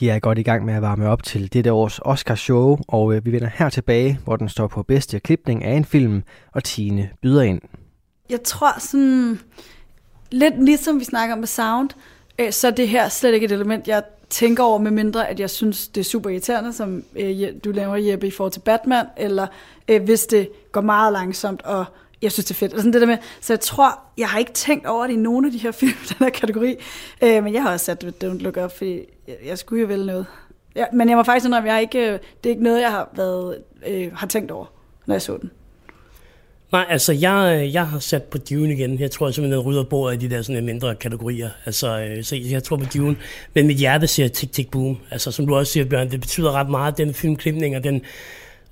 [0.00, 3.26] De er godt i gang med at varme op til dette års Oscar-show, og øh,
[3.26, 7.10] vi vender her tilbage, hvor den står på bedste klipning af en film, og Tine
[7.22, 7.60] byder ind.
[8.30, 9.40] Jeg tror sådan,
[10.30, 11.90] lidt ligesom vi snakker om med sound,
[12.38, 15.40] øh, så er det her slet ikke et element, jeg tænker over, med mindre at
[15.40, 19.06] jeg synes, det er super irriterende, som øh, du laver, Jeppe, i forhold til Batman,
[19.16, 19.46] eller
[19.88, 21.84] øh, hvis det går meget langsomt, og
[22.22, 22.72] jeg synes, det er fedt.
[22.72, 25.16] Eller sådan det der med, så jeg tror, jeg har ikke tænkt over det i
[25.16, 26.76] nogen af de her film, den her kategori,
[27.22, 30.06] øh, men jeg har også sat Don't Look Up, fordi jeg, jeg skulle jo vel
[30.06, 30.26] noget.
[30.76, 32.90] Ja, men jeg var faktisk sådan, at jeg ikke, øh, det er ikke noget, jeg
[32.90, 34.66] har, været, øh, har tænkt over,
[35.06, 35.50] når jeg så den.
[36.72, 39.00] Nej, altså jeg, øh, jeg har sat på Dune igen.
[39.00, 41.50] Jeg tror simpelthen, jeg rydder bordet i de der sådan mindre kategorier.
[41.66, 43.16] Altså, øh, så jeg tror på Dune.
[43.54, 44.98] Men mit hjerte siger tik tik boom.
[45.10, 48.02] Altså som du også siger, Bjørn, det betyder ret meget, den filmklipning og den...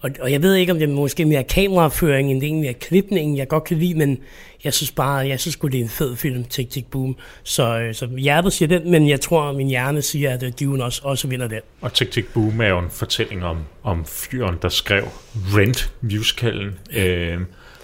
[0.01, 2.73] Og, og jeg ved ikke, om det er måske mere kameraføring, end det egentlig er
[2.73, 4.19] klipningen, jeg godt kan lide, men
[4.65, 7.17] jeg synes bare, jeg synes det er en fed film, Tik Tik Boom.
[7.43, 10.85] Så, øh, så hjertet siger den, men jeg tror, at min hjerne siger, at Dune
[10.85, 11.61] også, også vinder den.
[11.81, 16.79] Og Tik Tik Boom er jo en fortælling om, om fyren, der skrev Rent musicalen.
[16.93, 17.39] Øh,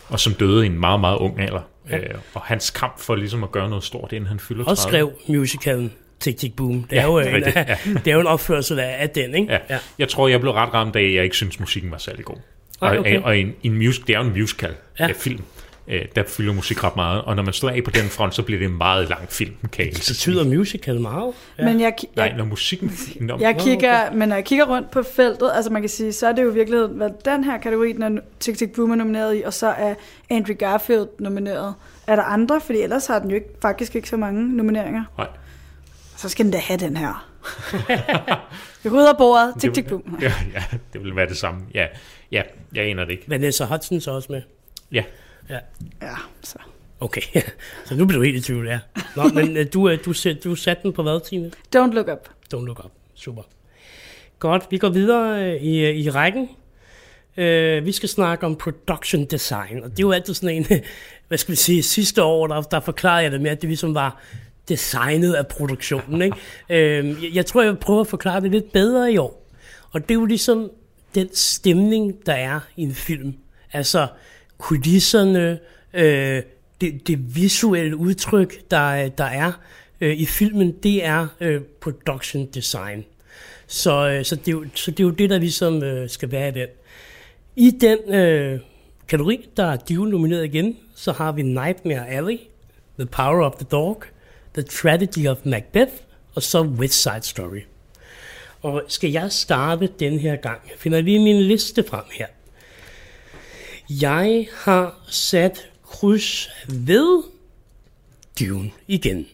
[0.09, 1.61] og som døde i en meget, meget ung alder.
[1.91, 1.99] Ja.
[1.99, 4.73] Øh, og hans kamp for ligesom at gøre noget stort, inden han fylder 30.
[4.73, 6.83] Og skrev musicalen Tick Tick Boom.
[6.91, 7.77] Det er, ja, jo, en, rigtigt, ja.
[8.05, 9.53] det er jo en opførsel af, af den, ikke?
[9.53, 9.59] Ja.
[9.71, 9.79] ja.
[9.99, 12.37] Jeg tror, jeg blev ret ramt af, at jeg ikke synes, musikken var særlig god.
[12.81, 13.19] Ah, okay.
[13.19, 15.09] Og, og en, en music, det er jo en musical ja.
[15.19, 15.43] film
[15.89, 17.23] øh, der fylder musik ret meget.
[17.23, 19.55] Og når man står af på den front, så bliver det en meget lang film,
[19.73, 21.33] kan jeg Det betyder musical meget.
[21.59, 21.65] Ja.
[21.65, 22.93] Men jeg, jeg, Nej, når musikken...
[23.21, 26.27] Når, jeg kigger, men når jeg kigger rundt på feltet, altså man kan sige, så
[26.27, 28.95] er det jo i virkeligheden, hvad den her kategori, den er Tick Tick Boom er
[28.95, 29.95] nomineret i, og så er
[30.31, 31.75] Andrew Garfield nomineret.
[32.07, 32.61] Er der andre?
[32.61, 35.05] Fordi ellers har den jo ikke, faktisk ikke så mange nomineringer.
[35.19, 35.29] Nej.
[36.17, 37.33] Så skal den da have den her.
[38.83, 39.55] Vi rydder bordet.
[39.61, 40.19] Tick, tick, boom.
[40.23, 41.61] Ja, ja, det vil være det samme.
[41.75, 41.87] Ja,
[42.33, 42.43] ja
[42.75, 43.25] jeg aner det ikke.
[43.29, 44.43] Vanessa Hudson også med.
[44.93, 45.05] Ja.
[45.51, 45.59] Ja.
[46.03, 46.59] Ja, så.
[47.01, 47.21] Okay,
[47.87, 48.79] så nu bliver du helt i tvivl, ja.
[49.17, 51.51] Nå, men øh, du, øh, du, du, du satte den på hvad, Tine?
[51.77, 52.29] Don't Look Up.
[52.55, 53.43] Don't Look Up, super.
[54.39, 56.49] Godt, vi går videre øh, i, i rækken.
[57.39, 60.67] Uh, vi skal snakke om production design, og det er jo altid sådan en,
[61.29, 63.95] hvad skal vi sige, sidste år, der, der forklarede jeg det med, at det ligesom
[63.95, 64.23] var
[64.69, 66.23] designet af produktionen.
[66.23, 66.37] Ikke?
[66.71, 69.47] uh, jeg, jeg tror, jeg vil prøve at forklare det lidt bedre i år.
[69.93, 70.71] Og det er jo ligesom
[71.15, 73.35] den stemning, der er i en film.
[73.73, 74.07] Altså,
[74.59, 75.59] kulisserne,
[75.95, 76.43] øh,
[76.81, 79.53] det, det visuelle udtryk, der, der er
[80.01, 83.05] øh, i filmen, det er øh, production design.
[83.67, 86.31] Så, øh, så, det er jo, så det er jo det, der ligesom øh, skal
[86.31, 86.69] være i den.
[87.57, 88.61] I den øh,
[89.09, 92.39] kategori, der er Dune nomineret igen, så har vi Nightmare Alley,
[92.99, 94.05] The Power of the Dog,
[94.57, 95.92] The Tragedy of Macbeth,
[96.35, 97.61] og så West Side Story.
[98.62, 100.61] Og skal jeg starte den her gang?
[100.71, 102.27] Jeg finder lige min liste frem her.
[103.90, 107.23] Jeg har sat kryds ved
[108.40, 109.27] Dune igen.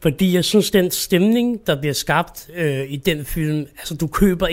[0.00, 4.46] Fordi jeg synes, den stemning, der bliver skabt øh, i den film, altså du køber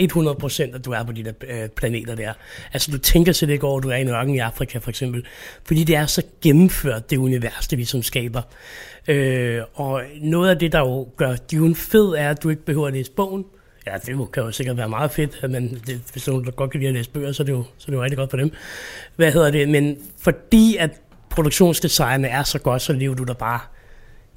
[0.70, 2.32] 100% at du er på de der øh, planeter der.
[2.72, 4.90] Altså du tænker slet ikke over, at du er i en ørken i Afrika for
[4.90, 5.26] eksempel.
[5.64, 8.42] Fordi det er så gennemført, det univers, det vi som skaber.
[9.08, 12.86] Øh, og noget af det, der jo gør Dune fed, er, at du ikke behøver
[12.86, 13.44] at læse bogen.
[13.86, 16.80] Ja, det kan jo sikkert være meget fedt, men det, hvis nogen der godt kan
[16.80, 18.36] lide at læse bøger, så er det jo, så er det jo rigtig godt for
[18.36, 18.52] dem.
[19.16, 19.68] Hvad hedder det?
[19.68, 20.90] Men fordi at
[21.30, 23.60] produktionsdesignet er så godt, så lever du der bare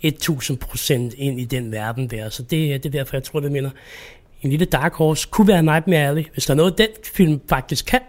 [0.05, 2.29] 1000% ind i den verden der.
[2.29, 3.69] Så det, det er derfor, jeg tror, det minder.
[4.41, 6.25] En lille Dark Horse kunne være Nightmare Alley.
[6.33, 8.01] Hvis der er noget, den film faktisk kan,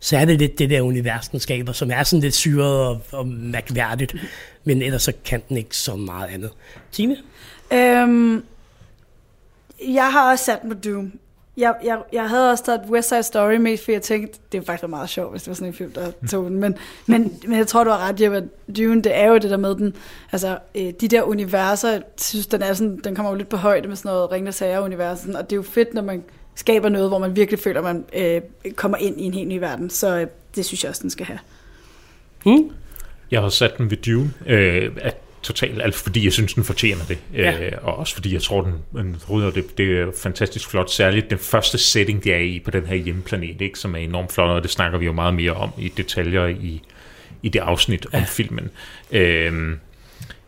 [0.00, 3.00] så er det lidt det der univers, den skaber, som er sådan lidt syret og,
[3.12, 4.14] og mærkværdigt.
[4.64, 6.50] Men ellers så kan den ikke så meget andet.
[6.92, 7.16] Tine?
[7.72, 8.44] Øhm,
[9.88, 11.12] jeg har også sat på Doom.
[11.56, 14.62] Jeg, jeg, jeg havde også taget West Side Story med, for jeg tænkte, det er
[14.62, 16.60] faktisk meget sjovt, hvis det var sådan en film, der tog den.
[16.60, 16.74] Men,
[17.06, 19.56] men, men jeg tror, du har ret, Jeppe, at Dune, det er jo det der
[19.56, 19.94] med den,
[20.32, 23.56] altså øh, de der universer, jeg synes, den, er sådan, den kommer jo lidt på
[23.56, 26.88] højde med sådan noget ringende sager universen, og det er jo fedt, når man skaber
[26.88, 29.90] noget, hvor man virkelig føler, at man øh, kommer ind i en helt ny verden.
[29.90, 31.38] Så øh, det synes jeg også, den skal have.
[32.44, 32.70] Hmm?
[33.30, 37.04] Jeg har sat den ved Dune, øh, at totalt, alt fordi jeg synes, den fortjener
[37.08, 37.18] det.
[37.34, 37.60] Ja.
[37.60, 40.90] Øh, og også fordi jeg tror, den, den rydder det, det er fantastisk flot.
[40.90, 44.32] Særligt den første setting, det er i på den her hjemmeplanet, ikke, som er enormt
[44.32, 46.82] flot, og det snakker vi jo meget mere om i detaljer i,
[47.42, 48.18] i det afsnit ja.
[48.18, 48.70] om filmen.
[49.12, 49.76] Øh,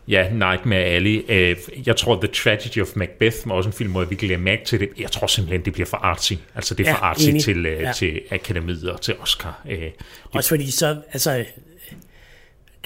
[0.07, 1.25] Ja, Nightmare Alley.
[1.29, 1.55] Øh,
[1.85, 4.79] jeg tror, The Tragedy of Macbeth var også en film, hvor jeg virkelig mærke til
[4.79, 4.89] det.
[4.99, 6.33] Jeg tror simpelthen, det bliver for artsy.
[6.55, 7.91] Altså, det er ja, for artsy til, uh, ja.
[7.91, 9.61] til Akademiet og til Oscar.
[9.67, 9.93] Det,
[10.31, 11.45] også fordi så, altså,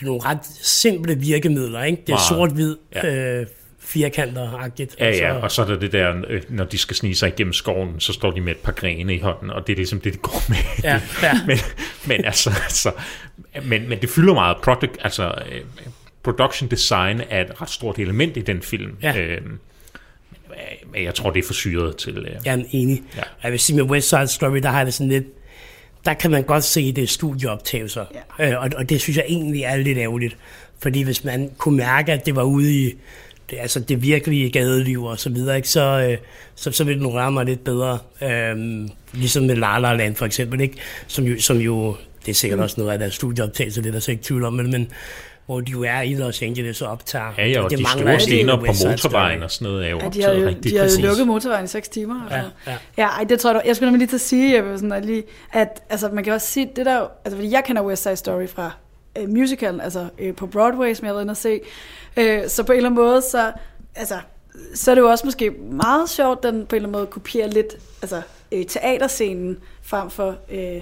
[0.02, 1.84] nogle ret simple virkemidler.
[1.84, 2.04] Ikke?
[2.08, 3.40] Det er sort-hvid ja.
[3.40, 3.46] øh,
[3.80, 4.96] firkanter-agtigt.
[5.00, 7.54] Ja, ja, og så er der det der, øh, når de skal snige sig igennem
[7.54, 10.14] skoven, så står de med et par grene i hånden, og det er ligesom det,
[10.14, 10.58] de går med.
[10.84, 11.34] Ja, ja.
[11.48, 11.58] men,
[12.08, 12.92] men altså, altså
[13.64, 14.58] men, men det fylder meget.
[14.64, 15.62] Product, altså, øh,
[16.24, 18.98] production design er et ret stort element i den film.
[19.02, 19.18] Ja.
[19.18, 19.60] Øhm,
[20.92, 22.18] men jeg tror, det er for syret til...
[22.18, 23.04] Øh, Jeg er enig.
[23.18, 23.22] Ja.
[23.44, 25.26] Jeg vil sige, med West Side Story, der har det sådan lidt...
[26.06, 28.06] Der kan man godt se, det er studieoptagelser.
[28.40, 28.52] Ja.
[28.52, 30.38] Øh, og, og det synes jeg egentlig er lidt ærgerligt.
[30.80, 32.94] Fordi hvis man kunne mærke, at det var ude i
[33.50, 36.18] det, altså det virkelige gadeliv og så videre, ikke, så, øh,
[36.56, 38.00] så, så ville det nu røre mig lidt bedre.
[38.22, 40.78] Øhm, ligesom med La La Land for eksempel, ikke?
[41.08, 44.00] Som, jo, som jo, det er sikkert også noget af deres studieoptagelse, det er der
[44.00, 44.92] så ikke tvivl om, men, men
[45.46, 47.34] hvor de jo er i Los Angeles og optager.
[47.38, 50.00] ja, ja, og det de mangler store scener på motorvejen og sådan noget er jo
[50.00, 51.00] Ja, de har jo, rigtig de har jo præcis.
[51.06, 52.28] lukket motorvejen i 6 timer.
[52.30, 52.52] Ja, Altså.
[52.68, 52.78] ja.
[52.98, 55.06] Ja, ej, det tror jeg, jeg skulle nemlig lige til at sige, Jeppe, sådan at,
[55.06, 55.24] lige,
[55.54, 58.48] at altså, man kan også sige, det der, altså, fordi jeg kender West Side Story
[58.48, 58.72] fra
[59.18, 61.60] øh, musicalen, altså øh, på Broadway, som jeg har været inde at se,
[62.18, 63.52] øh, så på en eller anden måde, så,
[63.96, 64.16] altså,
[64.76, 67.48] så er det jo også måske meget sjovt, den på en eller anden måde kopierer
[67.48, 70.82] lidt altså, øh, teaterscenen frem for øh,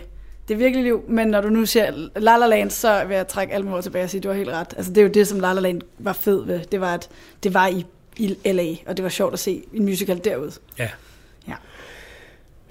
[0.49, 1.03] det virkelige liv.
[1.07, 4.03] Men når du nu siger La La Land, så vil jeg trække alle ord tilbage
[4.03, 4.73] og sige, at du har helt ret.
[4.77, 6.59] Altså, det er jo det, som La La Land var fed ved.
[6.71, 7.09] Det var, at
[7.43, 7.85] det var i,
[8.17, 10.51] i LA, og det var sjovt at se en musical derude.
[10.79, 10.89] Ja.
[11.47, 11.53] Ja.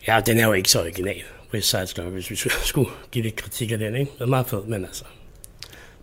[0.08, 1.22] Ja, den er jo ikke så original,
[1.54, 4.12] West Side Story, hvis vi skulle give lidt kritik af den, ikke?
[4.14, 5.04] Det er meget fed, men altså...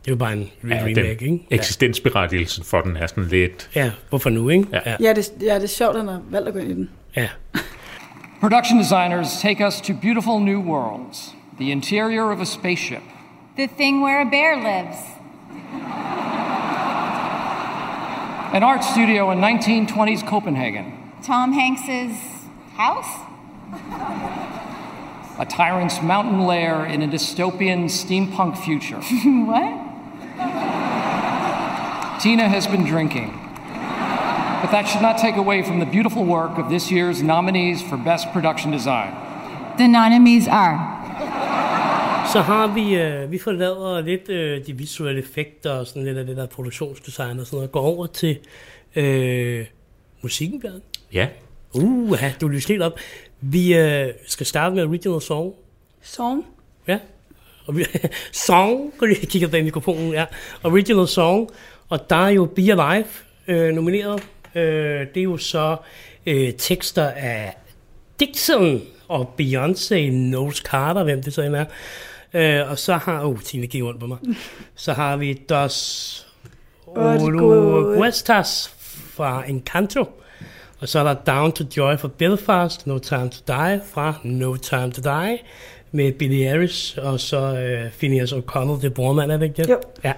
[0.05, 1.47] Det er jo bare en Ja, remake, den ikke?
[1.49, 3.69] eksistensberettigelsen for den er sådan lidt...
[3.75, 3.83] Ja.
[3.83, 4.67] ja, hvorfor nu, ikke?
[4.71, 4.79] Ja.
[4.85, 4.95] ja.
[4.99, 6.89] Ja, det, ja, det er sjovt, at han har valgt at gå ind i den.
[7.15, 7.29] ja.
[8.39, 11.35] Production designers take us to beautiful new worlds.
[11.57, 13.03] The interior of a spaceship.
[13.55, 14.97] The thing where a bear lives.
[18.53, 21.13] An art studio in 1920s Copenhagen.
[21.23, 22.17] Tom Hanks's
[22.75, 23.21] house?
[25.39, 28.97] A tyrant's mountain lair in a dystopian steampunk future.
[29.45, 29.85] what?
[32.21, 33.31] Tina has been drinking.
[34.61, 37.95] But that should not take away from the beautiful work of this year's nominees for
[37.97, 39.13] Best Production Design.
[39.77, 41.04] The nonamies are
[42.33, 46.25] Så har vi, øh, vi forlader lidt øh, de visuelle effekter og sådan lidt af
[46.25, 48.37] det der produktionsdesign og sådan noget, og går over til
[48.95, 49.65] øh,
[50.21, 50.81] musikken, Bjørn.
[51.13, 51.27] Ja,
[51.75, 52.99] Uh, ja, du lyser helt op.
[53.41, 55.53] Vi øh, skal starte med Original Song.
[56.01, 56.45] Song.
[56.87, 56.99] Ja.
[57.65, 57.85] Og vi,
[58.47, 60.25] song, kan lige kigge på den mikrofonen, ja.
[60.63, 61.49] Original Song.
[61.89, 63.05] Og der er jo Be Alive
[63.47, 64.23] øh, nomineret.
[64.55, 65.77] Øh, det er jo så
[66.25, 67.57] øh, tekster af
[68.19, 71.65] Dixon og Beyoncé, Knowles Carter, hvem det så end er.
[72.35, 73.25] Øh, og så har...
[73.25, 74.17] Oh, Tine gik rundt på mig.
[74.75, 76.27] Så har vi Dos
[76.87, 77.97] Åh, det er gode.
[77.97, 78.73] Guestas
[79.13, 80.05] fra Encanto.
[80.79, 84.55] Og så er der Down to Joy fra Belfast, No Time to Die fra No
[84.55, 85.37] Time to Die
[85.91, 89.69] med Billy Eilish, og så øh, Phineas O'Connell, det brormand, er det ikke det?
[89.69, 89.79] Jo.
[90.03, 90.13] Ja,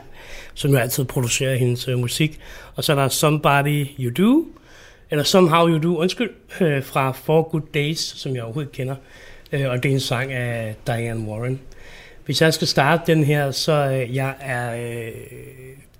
[0.54, 2.40] som jo altid producerer hendes øh, musik.
[2.76, 4.46] Og så er der Somebody You Do,
[5.10, 6.30] eller Somehow You Do, undskyld,
[6.62, 8.96] øh, fra Four Good Days, som jeg overhovedet kender.
[9.52, 11.60] Øh, og det er en sang af Diane Warren.
[12.28, 14.76] Hvis jeg skal starte den her, så øh, jeg er...
[14.76, 15.12] Øh,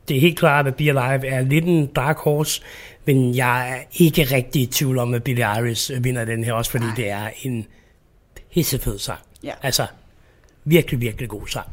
[0.08, 2.62] det er helt klart, at Be Alive er lidt en dark horse,
[3.06, 6.54] men jeg er ikke rigtig i tvivl om, at Billie Eilish øh, vinder den her,
[6.54, 7.66] også fordi det er en
[8.54, 9.20] pissefed sang.
[9.44, 9.54] Ja.
[9.64, 9.88] Altså,
[10.66, 11.68] virkelig, virkelig god sang.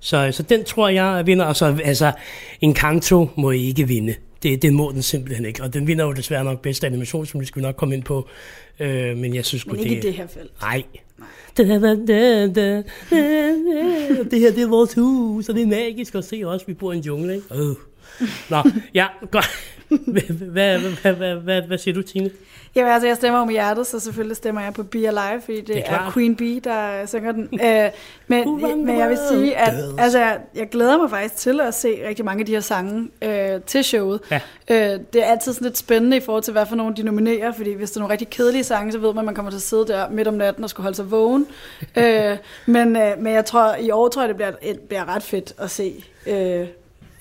[0.00, 2.12] Så, så den tror jeg vinder, og så altså,
[2.60, 4.14] Encanto må ikke vinde.
[4.42, 7.40] Det, det må den simpelthen ikke, og den vinder jo desværre nok bedste animation, som
[7.40, 8.28] vi skal nok komme ind på,
[8.80, 10.60] øh, men jeg synes Men ikke det, i det her felt.
[10.60, 10.82] Nej.
[11.56, 12.82] Da, da, da, da, da.
[14.30, 16.92] Det her, det er vores hus, og det er magisk at se os, vi bor
[16.92, 17.46] i en jungle, ikke?
[17.54, 17.76] Øh.
[18.50, 19.46] Nå, ja, godt.
[20.06, 20.78] Hvad, hvad,
[21.14, 22.30] hvad, hvad, hvad, siger du, Tine?
[22.74, 25.68] Jamen altså, jeg stemmer om hjertet, så selvfølgelig stemmer jeg på Be Alive, fordi det,
[25.68, 26.10] Det er er.
[26.12, 27.48] Queen Bee, der synger den.
[27.64, 27.90] Øh,
[28.26, 32.08] men, men jeg vil sige, at altså, jeg, jeg glæder mig faktisk til at se
[32.08, 34.20] rigtig mange af de her sange øh, til showet.
[34.30, 34.40] Ja.
[34.70, 37.52] Øh, det er altid sådan lidt spændende i forhold til, hvad for nogle de nominerer,
[37.52, 39.58] fordi hvis det er nogle rigtig kedelige sange, så ved man, at man kommer til
[39.58, 41.46] at sidde der midt om natten og skulle holde sig vågen.
[41.96, 45.22] øh, men, øh, men jeg tror, i år tror jeg, det bliver, det bliver ret
[45.22, 46.66] fedt at se øh,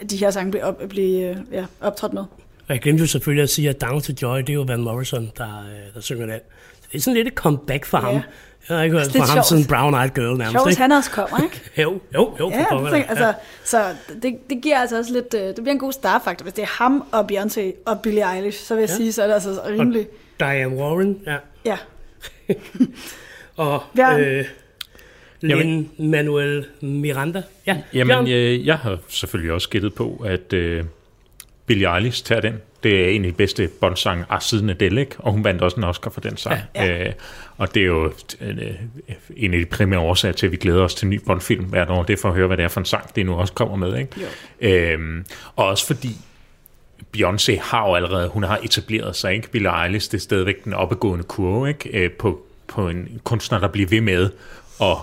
[0.10, 2.24] de her sange blive, op, blive ja, optrådt med.
[2.68, 4.80] Og jeg glemte jo selvfølgelig at sige, at Down to Joy, det er jo Van
[4.82, 6.40] Morrison, der, øh, der synger den.
[6.82, 8.04] Så det er sådan lidt et comeback for Ja.
[8.04, 8.22] ham.
[8.70, 9.46] Jeg har ikke hørt Det er fra ham sjovt.
[9.46, 11.62] siden Brown Eyed Girl nærmest, Sjovt, han også kommer, ikke?
[11.84, 12.92] Jo, jo, jo, Ja, da.
[12.92, 13.84] tænker, altså, så
[14.22, 16.44] det, det giver altså også lidt, øh, det bliver en god startfaktor.
[16.44, 18.96] Hvis det er ham og Beyoncé og Billie Eilish, så vil jeg Ja.
[18.96, 20.08] sige, så er det altså rimelig,
[20.40, 21.38] Diane Warren, ja.
[21.66, 21.78] ja.
[23.56, 24.20] Og Bjørn?
[24.20, 24.46] øh,
[25.42, 27.42] Lin Manuel Miranda.
[27.68, 28.28] Ja, Jamen, Bjørn.
[28.28, 30.84] jeg, jeg har selvfølgelig også gættet på, at øh,
[31.66, 32.62] Billie Eilish tager den.
[32.84, 35.16] Det er en af de bedste Bond-sange af siden Adele, ikke?
[35.20, 36.60] og hun vandt også en Oscar for den sang.
[36.76, 36.86] Ja.
[36.86, 37.08] Ja.
[37.08, 37.14] Øh,
[37.58, 38.58] og det er jo øh,
[39.38, 41.90] en af de primære årsager til, at vi glæder os til en ny Bond-film hvert
[41.90, 42.04] år.
[42.04, 43.76] Det er for at høre, hvad det er for en sang, det nu også kommer
[43.76, 43.98] med.
[43.98, 44.94] Ikke?
[44.94, 45.26] Øhm,
[45.56, 46.18] og også fordi
[47.18, 49.52] Beyoncé har jo allerede, hun har etableret sig, ikke?
[49.52, 51.90] Billie Eilish, det er stadigvæk den opadgående kurve, ikke?
[51.90, 54.30] Øh, på, på en kunstner, der bliver ved med
[54.82, 54.98] at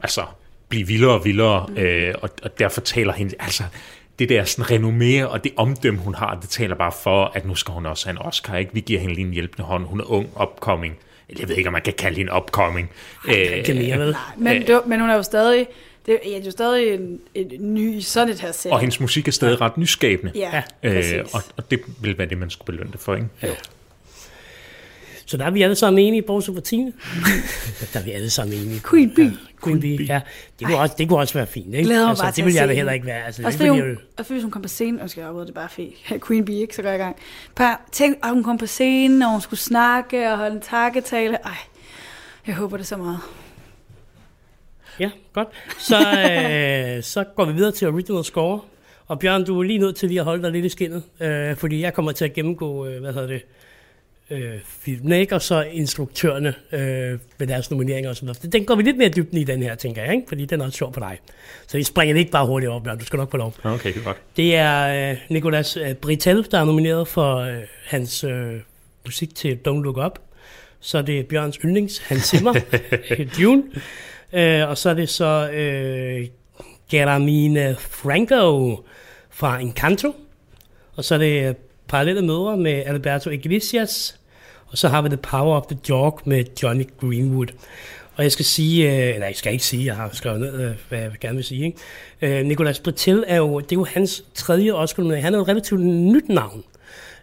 [0.00, 0.24] altså,
[0.68, 1.76] blive vildere og vildere, mm.
[1.76, 3.64] øh, og, og derfor taler hende, altså,
[4.18, 7.54] det der sådan renommé og det omdømme, hun har, det taler bare for, at nu
[7.54, 8.74] skal hun også have en Oscar, ikke?
[8.74, 10.98] Vi giver hende lige en hjælpende hånd, hun er ung, upcoming,
[11.38, 12.90] jeg ved ikke, om man kan kalde hende upcoming.
[13.28, 14.16] Ej, ikke mere, vel?
[14.36, 15.66] Men, men hun er jo stadig
[16.06, 18.72] det, er jo stadig en, en ny sådan et her sæt.
[18.72, 20.32] Og hendes musik er stadig ret nyskabende.
[20.34, 23.28] Ja, øh, og, og det vil være det, man skulle belønne det for, ikke?
[23.42, 23.48] Ja.
[25.26, 26.92] Så der er vi alle sammen enige, bortset fra Tine.
[27.92, 28.80] der er vi alle sammen enige.
[28.90, 29.24] Queen Bee.
[29.24, 29.30] Ja,
[29.64, 30.20] Queen Bee, ja.
[30.58, 31.84] Det kunne, også, det kunne også være fint, ikke?
[31.84, 33.24] Glæder altså, det vil at jeg da heller ikke være.
[33.24, 35.54] Altså, Også det fordi hun, og fordi hun kom på scenen, og skal jeg det
[35.54, 35.94] bare fedt.
[36.26, 36.76] Queen Bee, ikke?
[36.76, 37.16] Så går jeg i gang.
[37.56, 41.36] Bare, tænk, at hun kom på scenen, og hun skulle snakke og holde en takketale.
[41.44, 41.56] Ej,
[42.46, 43.18] jeg håber det så meget.
[45.00, 45.48] Ja, godt.
[45.78, 48.60] Så, øh, så går vi videre til original score.
[49.06, 51.56] Og Bjørn, du er lige nødt til lige at holde dig lidt i skinnet, øh,
[51.56, 53.42] fordi jeg kommer til at gennemgå, øh, hvad hedder det,
[54.34, 55.34] øh, filmen, ikke?
[55.34, 58.52] og så instruktørerne øh, ved deres nomineringer og sådan noget.
[58.52, 60.24] Den går vi lidt mere dybden i den her, tænker jeg, ikke?
[60.28, 61.18] fordi den er også sjov på dig.
[61.66, 63.54] Så vi springer det ikke bare hurtigt op, Bjørn, du skal nok få lov.
[63.64, 64.16] Okay, det er godt.
[64.36, 68.52] Det er øh, Nicolas øh, Britel, der er nomineret for øh, hans øh,
[69.04, 70.18] musik til Don't Look Up.
[70.80, 72.54] Så er det Bjørns yndlings, Hans Zimmer,
[73.38, 73.62] Dune.
[74.32, 76.26] Øh, og så er det så øh,
[76.90, 78.76] Geramine Franco
[79.30, 80.14] fra Encanto.
[80.96, 81.54] Og så er det øh,
[81.88, 84.20] Parallelle Mødre med Alberto Iglesias.
[84.74, 87.46] Og så har vi The Power of the Dog med Johnny Greenwood.
[88.16, 90.72] Og jeg skal sige, øh, eller jeg skal ikke sige, jeg har skrevet ned, øh,
[90.88, 91.64] hvad jeg gerne vil sige.
[91.64, 92.38] Ikke?
[92.40, 95.42] Øh, Nicolas Britel er jo, det er jo hans tredje oscar men Han er jo
[95.42, 96.64] et relativt nyt navn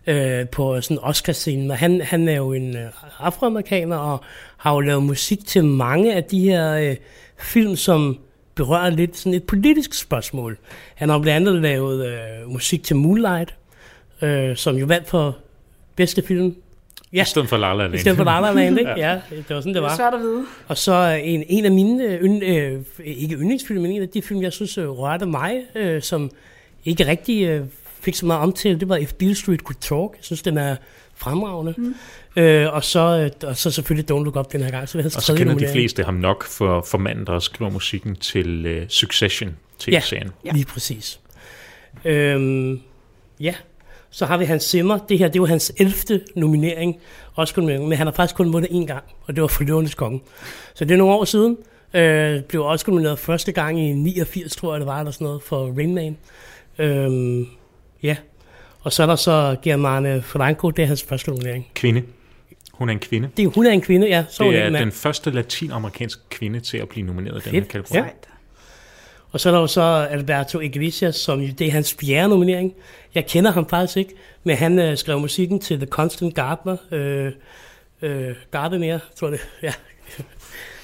[0.08, 1.72] øh, på sådan Oscar-scenen.
[1.72, 4.24] Og han, han er jo en øh, afroamerikaner og
[4.58, 6.96] har jo lavet musik til mange af de her øh,
[7.38, 8.20] film, som
[8.56, 10.58] berører lidt sådan et politisk spørgsmål.
[10.96, 13.56] Han har blandt andet lavet øh, musik til Moonlight,
[14.22, 15.38] øh, som jo vandt for
[15.96, 16.56] bedste film.
[17.14, 17.96] Ja, I stedet for La La Land.
[17.96, 18.92] i stedet for La La Land, ikke?
[19.08, 19.96] Ja, det var sådan, det Det er var.
[19.96, 20.46] svært at vide.
[20.68, 24.22] Og så en, en af mine, øh, ynd, øh, ikke yndlingsfilm, men en af de
[24.22, 26.32] film, jeg synes øh, rørte mig, øh, som
[26.86, 27.66] ikke rigtig øh,
[28.02, 30.18] fik så meget omtale, det var If Beale Street Could Talk.
[30.18, 30.76] Jeg synes, den er
[31.16, 31.74] fremragende.
[31.78, 31.96] Mm.
[32.36, 33.00] Øh, og, så,
[33.44, 34.90] øh, og så selvfølgelig Don't Look Up den her gang.
[34.90, 38.16] Så havde Og så kender de fleste ham nok for, for manden, der skriver musikken
[38.16, 40.28] til uh, Succession tv-serien.
[40.28, 41.20] Ja, ja, lige præcis.
[42.06, 42.80] Øhm,
[43.40, 43.54] ja,
[44.12, 44.98] så har vi Hans Zimmer.
[44.98, 46.22] Det her, det var hans 11.
[46.36, 46.98] nominering.
[47.36, 49.96] Også nominering, men han har faktisk kun vundet én gang, og det var for Løvernes
[49.96, 50.22] Konge.
[50.74, 51.58] Så det er nogle år siden.
[51.94, 55.44] Øh, blev også nomineret første gang i 89, tror jeg det var, eller sådan noget,
[55.44, 56.18] for Rain Man.
[56.80, 57.48] Øhm,
[58.04, 58.16] ja,
[58.82, 61.68] og så er der så Germane Franco, det er hans første nominering.
[61.74, 62.04] Kvinde.
[62.74, 63.30] Hun er en kvinde.
[63.38, 64.26] Det er, hun er en kvinde, ja.
[64.30, 64.84] Så Det er mand.
[64.84, 67.98] den første latinamerikanske kvinde til at blive nomineret i den her kategori.
[67.98, 68.04] Ja.
[69.32, 72.74] Og så er der jo så Alberto Iglesias, som det er hans fjerde nominering.
[73.16, 74.14] Jeg kender ham faktisk ikke,
[74.44, 76.78] men han øh, skrev musikken til The Constant Gardener.
[76.92, 77.32] Øh,
[78.02, 79.48] øh, Gardner, tror jeg det.
[79.64, 79.74] Ja.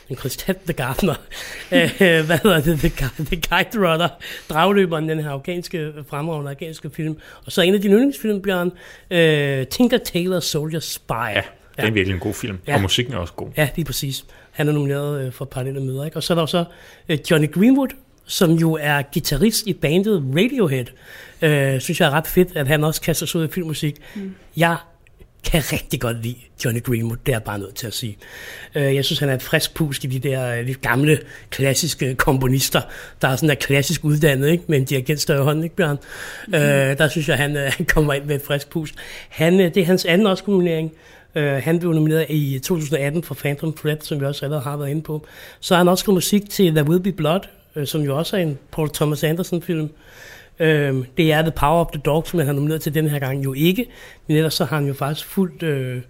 [0.09, 1.13] En konstant The Gardener.
[1.71, 2.79] øh, hvad hedder det?
[2.79, 4.09] The, The Guide Runner.
[4.49, 7.17] Dragløberen, den her afghanske, fremragende afghanske film.
[7.45, 8.71] Og så en af dine yndlingsfilm, Bjørn.
[9.11, 11.11] Øh, Tinker Tailor Soldier Spy.
[11.11, 11.41] Ja,
[11.77, 12.59] det er virkelig en god film.
[12.67, 12.75] Ja.
[12.75, 13.47] Og musikken er også god.
[13.57, 14.25] Ja, lige præcis.
[14.51, 16.05] Han er nomineret øh, for Parallelle Møder.
[16.05, 16.17] Ikke?
[16.17, 16.65] Og så er der jo så
[17.09, 17.89] øh, Johnny Greenwood,
[18.27, 20.85] som jo er guitarist i bandet Radiohead.
[21.41, 23.95] Øh, synes jeg er ret fedt, at han også kaster sig ud i filmmusik.
[24.15, 24.35] Mm.
[24.57, 24.77] Jeg
[25.43, 26.35] kan rigtig godt lide
[26.65, 28.17] Johnny Greenwood, det er bare nødt til at sige.
[28.75, 32.15] Øh, jeg synes, han er et frisk pust i de der øh, lidt gamle, klassiske
[32.15, 32.81] komponister,
[33.21, 34.63] der er sådan der klassisk uddannet, ikke?
[34.67, 35.97] med en dirigentstøj i hånden, ikke Bjørn?
[36.47, 36.53] Mm.
[36.53, 38.95] Øh, der synes jeg, han, øh, han kommer ind med et frisk pust.
[39.29, 40.91] Han, øh, det er hans anden Oscar-nominering.
[41.35, 44.89] Uh, han blev nomineret i 2018 for Phantom Thread, som vi også allerede har været
[44.89, 45.25] inde på.
[45.59, 47.39] Så har han også skrevet musik til There Will Be Blood,
[47.77, 49.89] uh, som jo også er en Paul Thomas Anderson-film.
[50.59, 50.65] Uh,
[51.17, 53.43] det er The Power of the Dog, som han har nomineret til den her gang
[53.43, 53.85] jo ikke.
[54.27, 56.01] Men ellers så har han jo faktisk fuldt uh,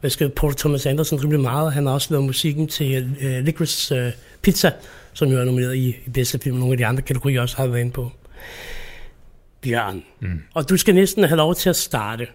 [0.00, 1.72] hvad skal Paul Thomas Anderson rimelig meget.
[1.72, 4.72] Han har også lavet musikken til uh, Licorice uh, Pizza,
[5.12, 6.56] som jo er nomineret i, i bedste film.
[6.56, 8.12] Nogle af de andre kategorier også har været inde på.
[9.60, 10.02] Bjørn.
[10.20, 10.42] Mm.
[10.54, 12.26] Og du skal næsten have lov til at starte.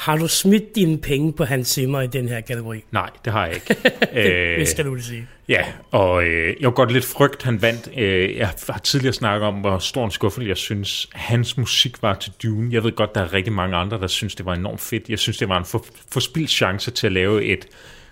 [0.00, 2.84] Har du smidt dine penge på Hans Zimmer i den her kategori?
[2.90, 3.74] Nej, det har jeg ikke.
[4.14, 5.26] Det Øh, skal du vel sige.
[5.48, 7.88] Ja, og øh, jeg var godt lidt frygt, han vandt.
[7.96, 12.14] Øh, jeg har tidligere snakket om, hvor stor en skuffelse jeg synes, hans musik var
[12.14, 12.72] til Dune.
[12.72, 15.08] Jeg ved godt, der er rigtig mange andre, der synes, det var enormt fedt.
[15.08, 17.66] Jeg synes, det var en for, forspildt chance til at lave et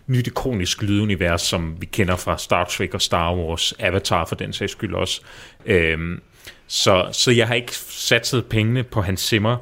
[0.06, 4.52] nyt ikonisk lydunivers, som vi kender fra Star Trek og Star Wars, Avatar for den
[4.52, 5.20] sags skyld også.
[5.66, 6.20] Øhm,
[6.66, 9.56] så, så jeg har ikke satset pengene på Hans Zimmer.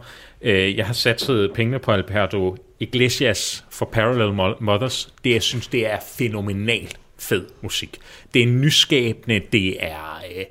[0.46, 5.14] Øh, jeg har satset pengene på Alberto Iglesias for Parallel Mothers.
[5.24, 7.98] Det, jeg synes, det er fænomenalt fed musik.
[8.34, 10.22] Det er nyskabende, det er...
[10.36, 10.44] Øh,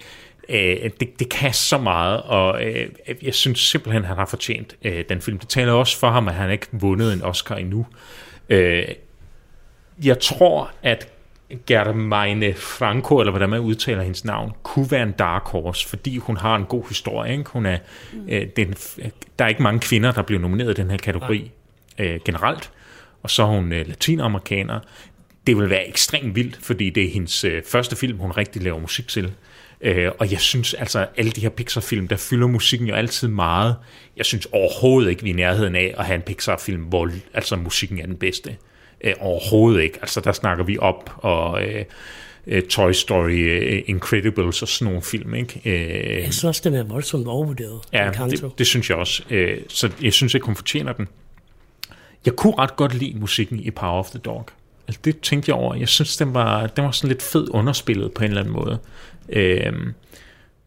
[0.50, 2.90] Øh, det, det kan så meget, og øh,
[3.22, 5.40] jeg synes simpelthen, han har fortjent øh, den film.
[5.40, 7.86] Det taler også for ham, at han ikke vundet en Oscar endnu.
[8.50, 8.88] Øh,
[10.04, 11.08] jeg tror, at
[11.68, 16.38] Germaine Franco, eller hvordan man udtaler hendes navn, kunne være en dark horse, fordi hun
[16.38, 17.32] har en god historie.
[17.32, 17.50] Ikke?
[17.50, 17.78] Hun er,
[18.14, 18.30] mm.
[18.30, 18.74] øh, den,
[19.40, 21.52] der er ikke mange kvinder, der bliver nomineret i den her kategori
[22.00, 22.72] øh, generelt,
[23.24, 24.80] og så er hun øh, latinamerikaner.
[25.48, 28.80] Det vil være ekstremt vildt, fordi det er hendes øh, første film, hun rigtig laver
[28.80, 29.32] musik til.
[29.82, 33.76] Øh, og jeg synes altså, alle de her Pixar-film, der fylder musikken jo altid meget.
[34.18, 37.56] Jeg synes overhovedet ikke, vi er i nærheden af at have en Pixar-film, hvor altså,
[37.56, 38.56] musikken er den bedste.
[39.04, 39.98] Øh, overhovedet ikke.
[40.02, 41.64] Altså, der snakker vi op, og...
[41.64, 41.86] Øh,
[42.48, 45.36] øh Toy Story, uh, Incredibles og sådan nogle film.
[45.36, 45.62] Ikke?
[45.66, 47.82] Uh, jeg synes også, den er voldsomt overvurderet.
[47.94, 49.24] Ja, det, det synes jeg også.
[49.68, 51.08] Så jeg synes ikke, hun fortjener den.
[52.26, 54.46] Jeg kunne ret godt lide musikken i Power of the Dog.
[54.88, 55.76] Altså, det tænkte jeg over.
[55.76, 58.80] Jeg synes, den var, den var sådan lidt fed underspillet på en eller anden måde.
[59.30, 59.94] Øhm,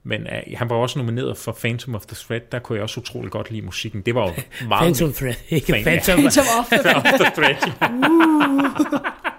[0.08, 2.40] men uh, han var også nomineret for Phantom of the Thread.
[2.52, 4.00] Der kunne jeg også utrolig godt lide musikken.
[4.00, 4.32] Det var jo
[4.68, 4.82] meget...
[4.82, 7.56] Phantom Thread, ikke Phantom, Phantom of the, of the Thread.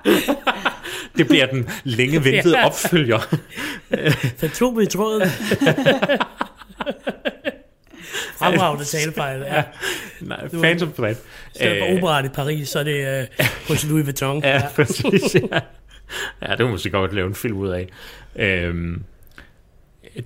[0.06, 0.16] Uh.
[1.18, 3.20] det bliver den længe ventede opfølger.
[4.38, 5.30] Fantom i tråden.
[8.38, 9.64] Fremragende talefejl, ja.
[10.22, 11.16] Nej, Phantom Thread.
[11.16, 11.18] I
[11.56, 14.44] stedet for operaen i Paris, så er det uh, hos Louis Vuitton.
[14.44, 14.68] Ja, ja.
[14.76, 15.36] præcis.
[15.36, 15.60] Ja.
[16.42, 17.88] ja, det må man godt lave en film ud af.
[18.36, 19.04] Øhm,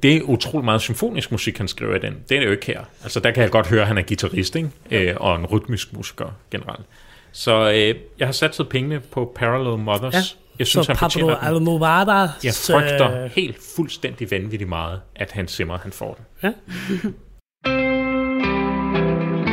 [0.04, 2.18] det er utrolig meget symfonisk musik, han skriver i den.
[2.30, 2.82] Det er det jo ikke her.
[3.04, 4.70] Altså, der kan jeg godt høre, at han er guitarist, ikke?
[4.92, 6.86] Øh, og en rytmisk musiker generelt.
[7.32, 10.14] Så øh, jeg har sat pengene på Parallel Mothers.
[10.14, 10.20] Ja.
[10.60, 12.38] Jeg synes, så han Pablo Almodovar.
[12.44, 16.26] Jeg frygter helt fuldstændig vanvittigt meget, at han simmer, han får den.
[16.44, 16.52] Ja.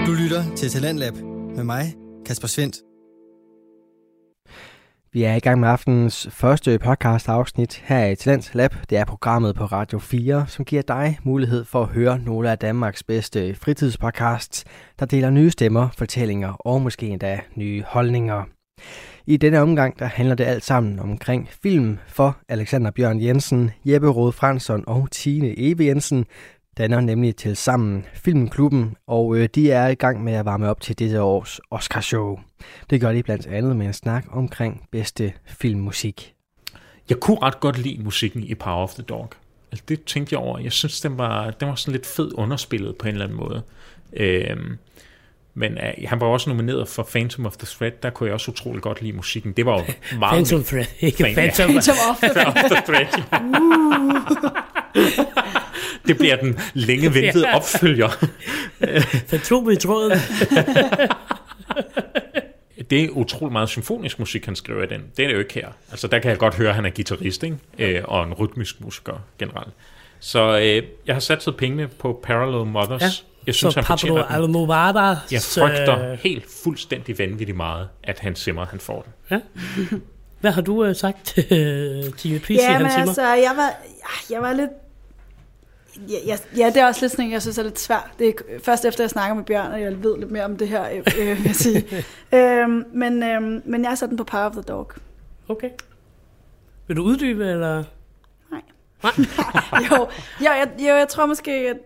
[0.06, 1.14] du lytter til Talentlab
[1.56, 1.94] med mig,
[2.26, 2.76] Kasper Svendt.
[5.12, 8.74] Vi er i gang med aftenens første podcast afsnit her i Talents Lab.
[8.90, 12.58] Det er programmet på Radio 4, som giver dig mulighed for at høre nogle af
[12.58, 14.64] Danmarks bedste fritidspodcasts,
[14.98, 18.44] der deler nye stemmer, fortællinger og måske endda nye holdninger.
[19.26, 24.08] I denne omgang der handler det alt sammen omkring film for Alexander Bjørn Jensen, Jeppe
[24.08, 26.26] Rode Fransson og Tine Eve Jensen,
[26.78, 30.80] danner nemlig til sammen Filmklubben, og øh, de er i gang med at varme op
[30.80, 32.38] til dette års Oscarshow.
[32.90, 36.34] Det gør de blandt andet med en snak omkring bedste filmmusik.
[37.08, 39.30] Jeg kunne ret godt lide musikken i Power of the Dog.
[39.72, 40.58] Altså, det tænkte jeg over.
[40.58, 43.62] Jeg synes, den var, den var sådan lidt fed underspillet på en eller anden måde.
[44.12, 44.78] Øhm,
[45.54, 47.92] men uh, han var også nomineret for Phantom of the Thread.
[48.02, 49.52] Der kunne jeg også utrolig godt lide musikken.
[49.52, 49.84] Det var jo
[50.18, 50.32] meget...
[50.32, 53.06] Phantom Thread, ikke Phantom, Phantom of the Thread.
[56.10, 58.08] det bliver den længe ventede opfølger.
[59.26, 60.18] Fantom i tråden.
[62.90, 65.02] det er utrolig meget symfonisk musik, han skriver i den.
[65.16, 65.68] Det er det jo ikke her.
[65.90, 67.56] Altså, der kan jeg godt høre, at han er guitarist, ikke?
[67.78, 69.72] Øh, og en rytmisk musiker generelt.
[70.20, 73.02] Så øh, jeg har sat pengene på Parallel Mothers.
[73.02, 73.06] Ja.
[73.46, 75.26] Jeg synes, så han Pablo Almodovar.
[75.32, 79.12] Jeg frygter helt fuldstændig vanvittigt meget, at han simmer, han får den.
[79.30, 79.40] Ja.
[80.40, 83.74] Hvad har du uh, sagt til Tine Pisse, ja, men altså, jeg var,
[84.30, 84.70] jeg var lidt
[85.96, 88.10] Ja, ja, ja, det er også lidt sådan jeg synes er lidt svært.
[88.18, 88.32] Det er
[88.62, 90.98] først efter, jeg snakker med Bjørn, og jeg ved lidt mere om det her, øh,
[91.18, 91.84] øh vil jeg sige.
[92.38, 94.92] øhm, men, øhm, men jeg sat den på Power of the Dog.
[95.48, 95.70] Okay.
[96.86, 97.84] Vil du uddybe, eller?
[98.50, 98.62] Nej.
[99.02, 99.12] Nej?
[99.90, 99.96] jo,
[100.40, 101.76] jo, jeg, jo, jeg tror måske, at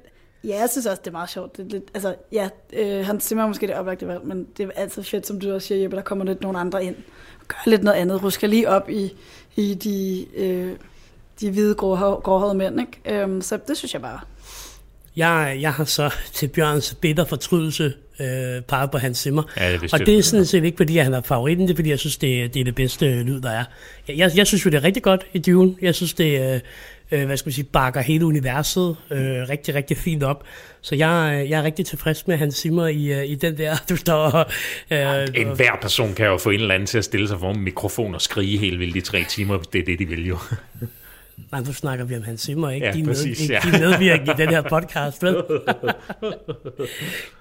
[0.44, 1.56] Ja, jeg synes også, det er meget sjovt.
[1.56, 4.70] Det er lidt, altså, ja, øh, han simmer måske det oplagte valg, men det er
[4.76, 6.96] altid fedt, som du også siger, Jeppe, der kommer lidt nogle andre ind
[7.40, 8.22] og gør lidt noget andet.
[8.22, 9.16] Rusker lige op i,
[9.56, 10.76] i de, øh,
[11.40, 13.22] de hvide, gråhårede mænd, ikke?
[13.22, 14.20] Øhm, så det synes jeg bare.
[15.16, 19.42] Jeg, jeg har så til Bjørns bitter fortrydelse øh, peget på Hans Zimmer.
[19.56, 21.90] Ja, det og det er sådan set ikke, fordi han er favoritten, det er, fordi
[21.90, 23.64] jeg synes, det, det er det bedste lyd, der er.
[24.08, 25.74] Jeg, jeg, jeg synes jo, det er rigtig godt i Dune.
[25.82, 26.62] Jeg synes, det
[27.12, 30.44] øh, hvad skal man sige, bakker hele universet øh, rigtig, rigtig fint op.
[30.80, 33.96] Så jeg, jeg er rigtig tilfreds med Hans Zimmer i, øh, i den der, du
[33.96, 34.50] står...
[34.90, 37.50] Øh, en hver person kan jo få en eller anden til at stille sig for
[37.50, 40.38] en mikrofon og skrige helt vildt i tre timer, det er det, de vil jo.
[41.52, 42.86] Nej, nu snakker vi om Hans Zimmer, ikke?
[42.86, 43.70] Ja, de, præcis, med, ja.
[43.70, 45.36] de medvirker i den her podcast, vel?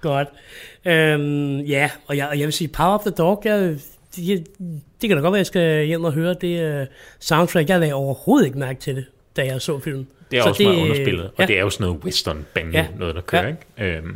[0.01, 0.27] Godt.
[0.85, 3.75] Øhm, ja, og jeg, og jeg vil sige, Power of the Dog, jeg,
[4.15, 4.47] det,
[5.01, 6.87] det kan da godt være, jeg skal hjem og høre det uh,
[7.19, 7.69] soundtrack.
[7.69, 10.07] Jeg lagde overhovedet ikke mærke til det, da jeg så filmen.
[10.31, 11.45] Det er så også det, meget underspillet, og ja.
[11.45, 12.87] det er jo sådan noget western band, ja.
[12.99, 13.47] noget der kører, ja.
[13.47, 13.97] ikke?
[13.97, 14.07] Øhm.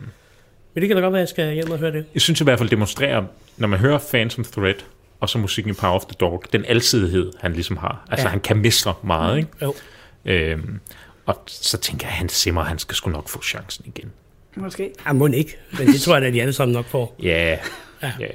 [0.74, 2.06] Men det kan da godt være, jeg skal hjem og høre det.
[2.14, 3.24] Jeg synes i hvert fald demonstrerer,
[3.58, 4.76] når man hører Phantom Thread,
[5.20, 8.06] og så musikken i Power of the Dog, den alsidighed, han ligesom har.
[8.10, 8.30] Altså, ja.
[8.30, 9.38] han kan mestre meget, mm.
[9.38, 9.52] ikke?
[9.62, 9.74] Jo.
[10.26, 10.80] Øhm,
[11.26, 14.12] og så tænker jeg, at han simmer, han skal sgu nok få chancen igen.
[14.56, 14.92] Måske.
[15.06, 17.16] Ja, må ikke, men det tror jeg, at de alle sammen nok får.
[17.24, 17.58] Ja,
[18.02, 18.12] ja.
[18.20, 18.28] ja.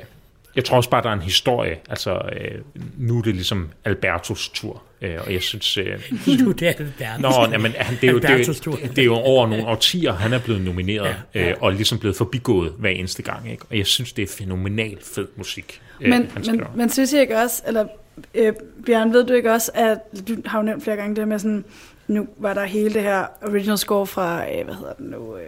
[0.56, 1.78] jeg tror også bare, der er en historie.
[1.88, 2.60] Altså, øh,
[2.96, 4.82] nu er det ligesom Albertos tur.
[5.02, 5.76] Øh, og jeg synes...
[5.76, 5.86] Øh,
[6.40, 7.20] nu er det Albertos.
[7.20, 10.32] Nå, jamen, han, det, er jo, det, er, det er jo over nogle årtier, han
[10.32, 11.50] er blevet nomineret, ja, ja.
[11.50, 13.50] Øh, og ligesom blevet forbigået hver eneste gang.
[13.50, 13.64] Ikke?
[13.70, 15.80] Og jeg synes, det er fænomenalt fed musik.
[16.00, 17.86] Øh, men, men, men synes jeg ikke også, eller
[18.34, 18.52] øh,
[18.86, 19.98] Bjørn, ved du ikke også, at
[20.28, 21.64] du har jo nævnt flere gange det med sådan,
[22.12, 25.42] nu var der hele det her original score fra, øh, hvad hedder det nu, øh,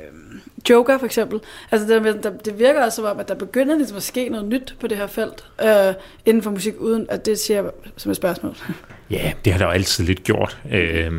[0.70, 1.40] Joker for eksempel.
[1.70, 4.46] Altså det, der, det virker også som om, at der begynder ligesom at ske noget
[4.46, 5.94] nyt på det her felt øh,
[6.24, 8.56] inden for musik, uden at det siger som et spørgsmål.
[9.10, 10.58] Ja, det har der jo altid lidt gjort.
[10.70, 11.12] Øh,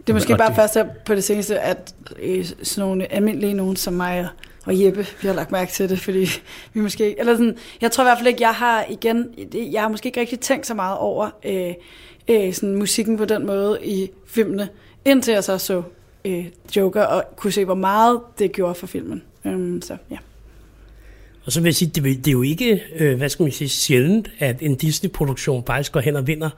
[0.00, 0.56] det er måske bare det...
[0.56, 4.28] først her på det seneste, at øh, sådan nogle almindelige nogen som mig
[4.66, 6.26] og Jeppe, vi har lagt mærke til det, fordi
[6.72, 9.34] vi måske, eller sådan, jeg tror i hvert fald ikke, jeg har igen,
[9.72, 11.74] jeg har måske ikke rigtig tænkt så meget over øh,
[12.28, 14.68] øh, sådan musikken på den måde i filmene,
[15.04, 15.82] indtil jeg så så
[16.24, 16.46] øh,
[16.76, 19.22] Joker og kunne se, hvor meget det gjorde for filmen.
[19.44, 20.16] Um, så ja.
[21.44, 23.68] Og så vil jeg sige, det, det er jo ikke, øh, hvad skal man sige,
[23.68, 26.50] sjældent, at en Disney-produktion faktisk går hen og vinder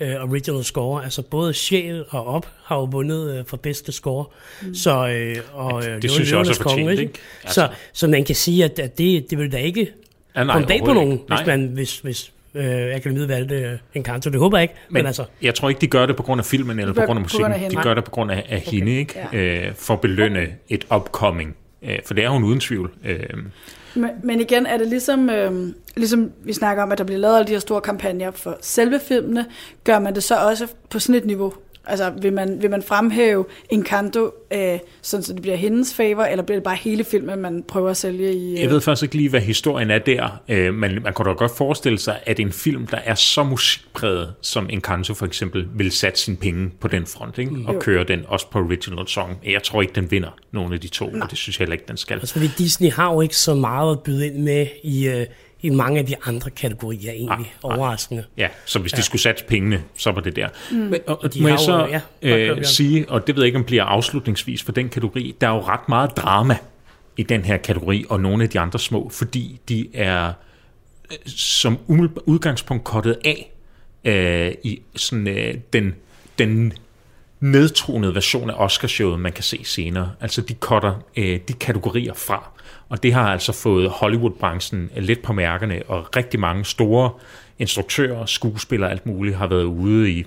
[0.00, 1.04] øh, original score.
[1.04, 4.24] Altså både Sjæl og Op har jo vundet øh, for bedste score.
[4.62, 4.74] Mm.
[4.74, 7.02] Så, øh, og, øh, det, det synes jeg også er fortjent, ikke?
[7.02, 7.18] ikke?
[7.42, 7.54] Altså.
[7.54, 9.92] Så, så man kan sige, at, at det, det vil da ikke
[10.36, 14.02] ja, nej, komme bag på nogen, hvis, man, hvis, hvis øh, Akademiet valgte øh, en
[14.02, 14.30] kanto.
[14.30, 14.74] Det håber jeg ikke.
[14.88, 15.24] Men, men altså.
[15.42, 17.50] Jeg tror ikke, de gør det på grund af filmen eller på grund af musikken.
[17.50, 18.70] Grund af de gør det på grund af, af okay.
[18.70, 19.14] hende, ikke?
[19.32, 19.38] Ja.
[19.38, 21.56] Øh, for at belønne et upcoming.
[21.82, 22.90] Øh, for det er hun uden tvivl.
[23.04, 23.18] Øh,
[23.94, 27.36] men, men igen er det ligesom, øh, ligesom vi snakker om, at der bliver lavet
[27.36, 29.46] alle de her store kampagner for selve filmene,
[29.84, 31.54] gør man det så også på sådan et niveau,
[31.86, 36.44] Altså, vil man, vil man fremhæve Encanto, øh, sådan så det bliver hendes favor, eller
[36.44, 38.52] bliver det bare hele filmen, man prøver at sælge i...
[38.52, 38.60] Øh...
[38.60, 41.56] Jeg ved faktisk ikke lige, hvad historien er der, øh, men man kan da godt
[41.56, 46.20] forestille sig, at en film, der er så musikpræget, som Encanto for eksempel, vil sætte
[46.20, 47.52] sine penge på den front, ikke?
[47.66, 47.80] og jo.
[47.80, 49.38] køre den også på original song.
[49.44, 51.20] Jeg tror ikke, den vinder nogen af de to, Nej.
[51.20, 52.14] og det synes jeg heller ikke, den skal.
[52.18, 55.08] Altså, fordi Disney har jo ikke så meget at byde ind med i...
[55.08, 55.26] Øh
[55.62, 58.24] i mange af de andre kategorier egentlig nej, overraskende.
[58.36, 58.96] Ja, så hvis ja.
[58.96, 60.48] de skulle sætte pengene, så var det der.
[60.70, 60.76] Mm.
[60.76, 63.64] Men, og, de må jeg så ja, øh, sige, og det ved jeg ikke, om
[63.64, 66.56] bliver afslutningsvis for den kategori, der er jo ret meget drama
[67.16, 70.32] i den her kategori, og nogle af de andre små, fordi de er
[71.10, 71.78] øh, som
[72.26, 73.52] udgangspunkt kottet af
[74.04, 75.94] øh, i sådan øh, den,
[76.38, 76.72] den
[77.40, 80.12] nedtronede version af Oscarshowet, man kan se senere.
[80.20, 82.51] Altså de cutter øh, de kategorier fra.
[82.92, 87.10] Og det har altså fået Hollywood-branchen lidt på mærkerne, og rigtig mange store
[87.58, 90.24] instruktører, skuespillere og alt muligt har været ude i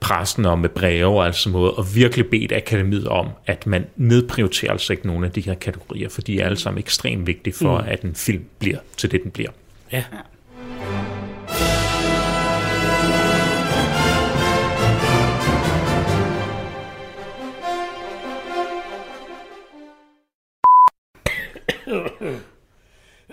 [0.00, 4.72] pressen og med breve og altså måde, og virkelig bedt akademiet om, at man nedprioriterer
[4.72, 7.78] altså ikke nogle af de her kategorier, for de er alle sammen ekstremt vigtige for,
[7.78, 7.88] mm.
[7.88, 9.50] at en film bliver til det, den bliver.
[9.92, 10.04] Ja.
[10.12, 11.11] ja,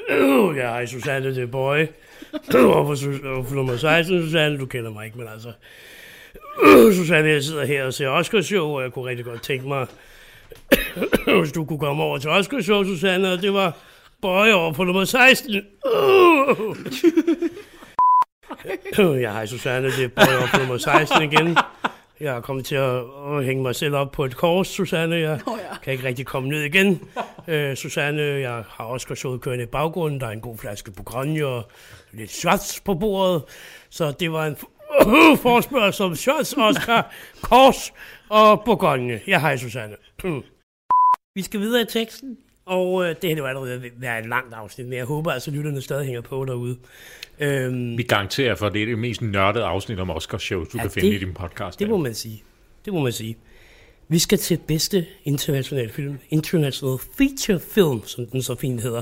[0.09, 1.85] hej Susanne, det er Boy.
[2.55, 2.95] og for,
[3.47, 5.51] for nummer 16, Susanne, du kender mig ikke, men altså...
[6.93, 9.87] Susanne, jeg sidder her og ser Oscar Show, og jeg kunne rigtig godt tænke mig,
[11.41, 13.77] hvis du kunne komme over til Oscar Show, Susanne, og det var
[14.21, 15.53] Boy over på nummer 16.
[18.97, 21.57] ja, hej Susanne, det er Boy over på nummer 16 igen.
[22.19, 25.15] Jeg er kommet til at, at hænge mig selv op på et kors, Susanne.
[25.15, 25.77] Jeg oh, ja.
[25.83, 27.09] kan ikke rigtig komme ned igen.
[27.47, 30.19] Uh, Susanne, jeg har også gået kørende i baggrunden.
[30.19, 31.71] Der er en god flaske på grønne og
[32.11, 33.43] lidt shots på bordet.
[33.89, 34.55] Så det var en
[35.43, 37.93] forspørgsel om shots, Oscar, kors
[38.29, 39.19] og Bourgogne.
[39.27, 39.95] Jeg hej, Susanne.
[41.35, 42.37] Vi skal videre i teksten,
[42.69, 45.57] og øh, det her var allerede været et langt afsnit, men jeg håber altså, at
[45.57, 46.77] lytterne stadig hænger på derude.
[47.39, 50.69] Øhm, Vi garanterer for, at det er det mest nørdede afsnit om Oscar show, du
[50.75, 51.79] ja, kan finde det, i din podcast.
[51.79, 52.43] Det må man sige.
[52.85, 53.37] Det må man sige.
[54.07, 59.01] Vi skal til bedste internationale film, International Feature Film, som den så fint hedder.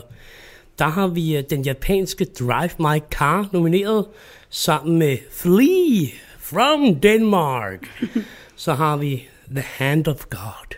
[0.79, 4.05] Der har vi uh, den japanske Drive My Car nomineret,
[4.49, 6.07] sammen med Flea
[6.39, 8.07] from Denmark.
[8.55, 10.75] så har vi The Hand of God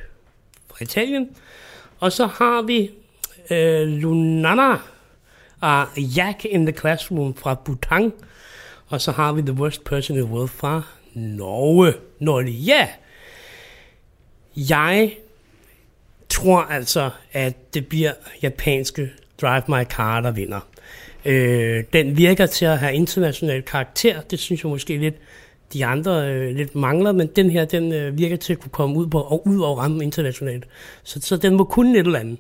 [0.70, 1.30] fra Italien.
[2.00, 2.92] Og så har vi
[3.50, 4.76] øh, Lunana
[5.62, 8.14] og Jack in the Classroom fra Bhutan.
[8.88, 10.82] Og så har vi The Worst Person in the World fra
[11.14, 11.94] Norge.
[12.20, 12.88] Norge, ja!
[14.56, 15.14] Jeg
[16.30, 20.60] tror altså, at det bliver japanske Drive My Car, der vinder.
[21.26, 24.22] Øh, den virker til at have international karakter.
[24.22, 25.16] Det synes jeg måske lidt,
[25.74, 28.96] de andre øh, lidt mangler, men den her, den øh, virker til at kunne komme
[28.96, 30.68] ud på og ud og ramme internationalt.
[31.04, 32.38] Så, så den må kunne et eller andet.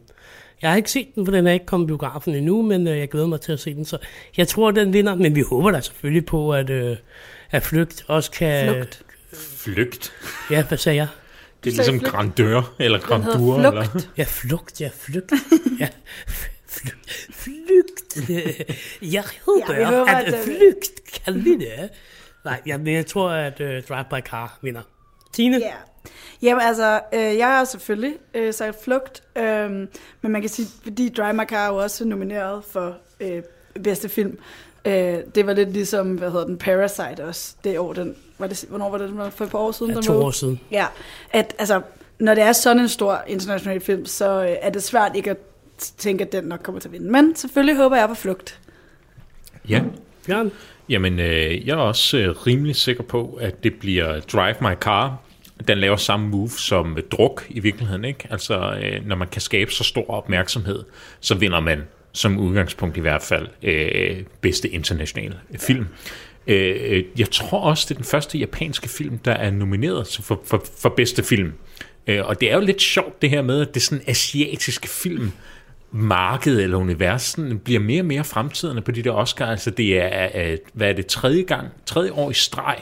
[0.61, 3.09] Jeg har ikke set den, for den er ikke kommet biografen endnu, men øh, jeg
[3.09, 3.85] glæder mig til at se den.
[3.85, 3.97] Så
[4.37, 6.97] jeg tror, den vinder, men vi håber da selvfølgelig på, at, øh,
[7.51, 8.73] at Flygt også kan...
[8.73, 9.03] Flugt.
[9.33, 10.11] Flygt?
[10.51, 11.07] Ja, hvad sagde jeg?
[11.63, 13.57] Det er ligesom grandeur, eller grandur.
[13.57, 14.01] Eller?
[14.17, 15.31] Ja, flugt, ja, flygt.
[15.79, 15.87] ja,
[17.31, 18.29] Flygt.
[19.13, 21.89] Jeg håber, Ja, vi håber, at, at, flygt kan vinde.
[22.45, 24.81] Nej, jeg, men jeg tror, at uh, Drive by Car vinder.
[25.33, 25.57] Tine?
[25.57, 25.73] Ja.
[26.41, 29.71] Jamen altså, øh, jeg har selvfølgelig øh, sagt flugt, øh,
[30.21, 33.43] men man kan sige, fordi Drive My Car er jo også nomineret for øh,
[33.83, 34.37] bedste film.
[34.85, 38.65] Øh, det var lidt ligesom, hvad hedder den, Parasite også, det år, den, var det,
[38.69, 39.91] hvornår var det, den var for et par år siden?
[39.91, 40.59] Ja, den to år siden.
[40.71, 40.85] Ja,
[41.31, 41.81] at altså,
[42.19, 45.37] når det er sådan en stor international film, så øh, er det svært ikke at
[45.97, 47.11] tænke, at den nok kommer til at vinde.
[47.11, 48.59] Men selvfølgelig håber jeg på flugt.
[49.69, 49.81] Ja.
[50.25, 50.51] Bjørn?
[50.89, 55.21] Jamen, øh, jeg er også øh, rimelig sikker på, at det bliver Drive My Car.
[55.67, 58.27] Den laver samme move som øh, druk i virkeligheden, ikke?
[58.29, 60.83] Altså, øh, når man kan skabe så stor opmærksomhed,
[61.19, 61.81] så vinder man
[62.11, 65.87] som udgangspunkt i hvert fald øh, bedste internationale film.
[66.47, 70.41] Øh, øh jeg tror også, det er den første japanske film, der er nomineret for,
[70.45, 71.53] for, for bedste film.
[72.07, 74.87] Øh, og det er jo lidt sjovt det her med, at det er sådan asiatiske
[74.87, 75.31] film,
[75.91, 79.45] marked eller univers sådan, bliver mere og mere fremtidende på de der Oscar.
[79.45, 82.77] Altså det er, øh, hvad er det, tredje gang, tredje år i streg,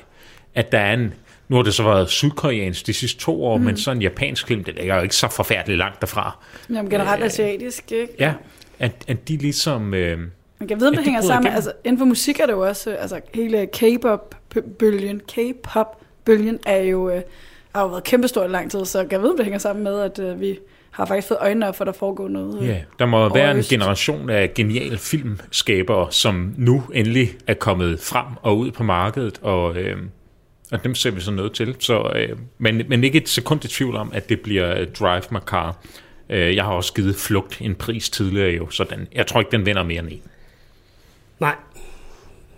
[0.55, 1.14] at der er en,
[1.47, 3.64] nu har det så været sydkoreansk de sidste to år, mm.
[3.64, 6.38] men så en japansk film, det ligger jo ikke så forfærdeligt langt derfra.
[6.70, 8.14] Jamen generelt asiatisk, ikke?
[8.20, 8.34] Ja,
[8.80, 9.93] at, at de ligesom...
[9.93, 10.20] Øh,
[10.60, 11.43] Man kan vide, om det de hænger sammen.
[11.43, 11.55] igennem.
[11.55, 17.10] Altså, inden for musik er det jo også, øh, altså hele K-pop-bølgen, K-pop-bølgen er jo,
[17.10, 17.22] øh,
[17.76, 19.84] har jo været kæmpestor i lang tid, så kan jeg vide, om det hænger sammen
[19.84, 20.60] med, at øh, vi
[20.98, 22.62] har faktisk fået øjnene op for, at der foregår noget.
[22.62, 28.00] øh, Ja, der må være en generation af geniale filmskabere, som nu endelig er kommet
[28.00, 29.98] frem og ud på markedet, og, øh,
[30.72, 31.76] og dem ser vi så noget til.
[31.80, 35.22] Så, øh, men, men ikke et sekund i tvivl om, at det bliver øh, Drive
[35.32, 35.78] My Car.
[36.30, 39.52] Øh, jeg har også givet Flugt en pris tidligere jo, så den, jeg tror ikke,
[39.52, 40.22] den vinder mere end en.
[41.39, 41.56] Nej.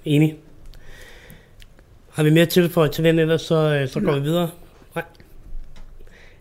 [0.06, 0.36] Enig.
[2.12, 4.50] Har vi mere tilføjet til den, ellers så, så går vi videre?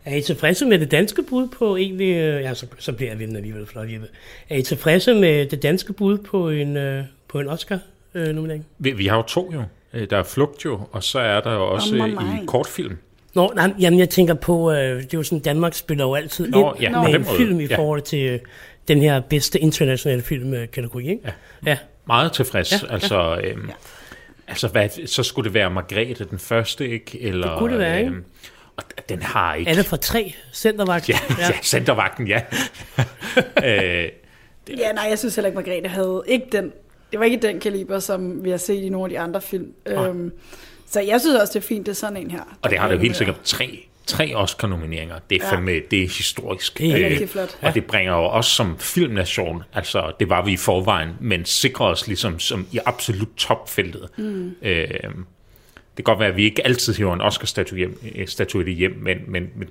[0.09, 2.15] Er I tilfredse med det danske bud på egentlig...
[2.17, 4.07] øh, Ja, så, så bliver jeg vinder alligevel, flot Jeppe.
[4.49, 8.67] Er I tilfredse med det danske bud på en, øh, på en Oscar-nominering?
[8.79, 9.63] Vi, vi har jo to jo.
[9.95, 12.97] Øh, Der er Flugt jo, og så er der jo også Oh øh, i kortfilm.
[13.35, 16.49] Nå, nej, jamen jeg tænker på, øh, det er jo sådan, Danmark spiller jo altid
[16.49, 17.77] Nå, ind ja, med en måde, film i ja.
[17.79, 18.39] forhold til øh,
[18.89, 21.23] den her bedste internationale filmkategori, ikke?
[21.25, 21.33] Ja.
[21.71, 21.79] Ja.
[22.07, 22.73] Meget tilfreds.
[22.73, 23.49] Ja, Ja, altså, ja.
[23.49, 23.71] Øhm,
[24.49, 27.23] altså hvad, så skulle det være Margrethe den første, ikke?
[27.23, 28.11] Eller, Det kunne det være, ikke?
[28.11, 28.25] øhm,
[28.79, 29.71] og den har ikke...
[29.71, 31.09] Alle fra tre centervagt.
[31.09, 31.47] Ja, ja.
[31.47, 32.41] ja centervagten, ja.
[33.65, 34.09] øh,
[34.79, 36.73] Ja, nej, jeg synes heller ikke, Margrethe havde ikke den,
[37.13, 39.73] det var ikke den kaliber, som vi har set i nogle af de andre film.
[39.87, 40.33] Øhm,
[40.91, 42.59] så jeg synes også, det er fint, det er sådan en her.
[42.63, 45.19] og det har det jo helt er sikkert tre, tre Oscar-nomineringer.
[45.31, 45.53] Det er Ja.
[45.55, 46.79] fandme, det er historisk.
[46.79, 47.59] Det er Øh, rigtig flot.
[47.63, 51.87] Og det bringer jo også som filmnation, altså det var vi i forvejen, men sikrer
[51.87, 54.09] os ligesom som i absolut topfeltet.
[54.17, 54.55] Mm.
[54.63, 54.89] Øh,
[56.05, 59.69] kan godt være, at vi ikke altid hiver en Oscar-statuette hjem, men, men, men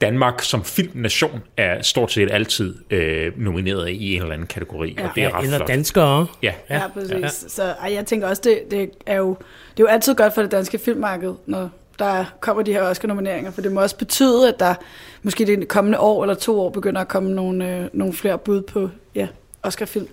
[0.00, 5.08] Danmark som filmnation er stort set altid øh, nomineret i en eller anden kategori, ja.
[5.08, 5.68] og det er Ja, ret eller flot.
[5.68, 6.26] danskere.
[6.42, 7.12] Ja, Ja, ja præcis.
[7.12, 7.28] Ja.
[7.28, 9.28] Så ej, jeg tænker også, det, det, er jo,
[9.76, 13.50] det er jo altid godt for det danske filmmarked, når der kommer de her Oscar-nomineringer,
[13.50, 14.74] for det må også betyde, at der
[15.22, 18.62] måske det kommende år eller to år begynder at komme nogle, øh, nogle flere bud
[18.62, 19.28] på ja,
[19.62, 20.08] Oscar-film.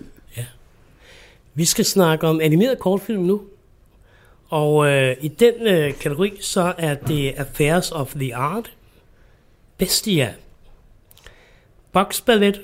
[1.54, 3.42] Vi skal snakke om animeret kortfilm nu.
[4.48, 8.72] Og øh, i den øh, kategori, så er det Affairs of the Art,
[9.78, 10.34] Bestia,
[11.92, 12.60] Box Ballet,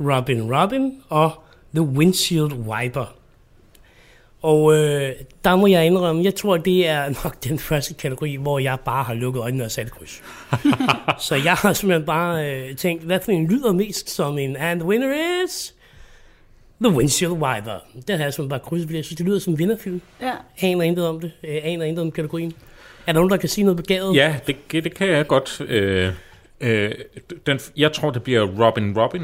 [0.00, 1.32] Robin Robin og
[1.74, 3.14] The Windshield Wiper.
[4.42, 5.12] Og øh,
[5.44, 9.04] der må jeg indrømme, jeg tror, det er nok den første kategori, hvor jeg bare
[9.04, 10.22] har lukket øjnene og sat kryds.
[11.26, 14.80] Så jeg har simpelthen bare øh, tænkt, hvad for en lyder mest som en And
[14.80, 15.74] the winner is...
[16.84, 17.78] The Windshield Wiper.
[18.08, 20.00] Den har jeg simpelthen bare krydset, fordi jeg synes, det lyder som en vinderfilm.
[20.20, 20.32] Ja.
[20.62, 21.32] Aner intet om det.
[21.44, 22.52] Øh, Aner intet om kategorien.
[23.06, 24.16] Er der nogen, der kan sige noget begavet?
[24.16, 25.60] Ja, det, det kan jeg godt.
[25.60, 26.12] Øh,
[26.60, 26.92] øh,
[27.46, 29.22] den, jeg tror, det bliver Robin Robin.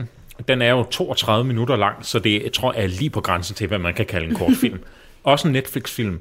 [0.48, 3.54] Den er jo 32 minutter lang, så det jeg tror jeg er lige på grænsen
[3.56, 4.78] til, hvad man kan kalde en kortfilm.
[5.24, 6.20] Også en Netflix-film.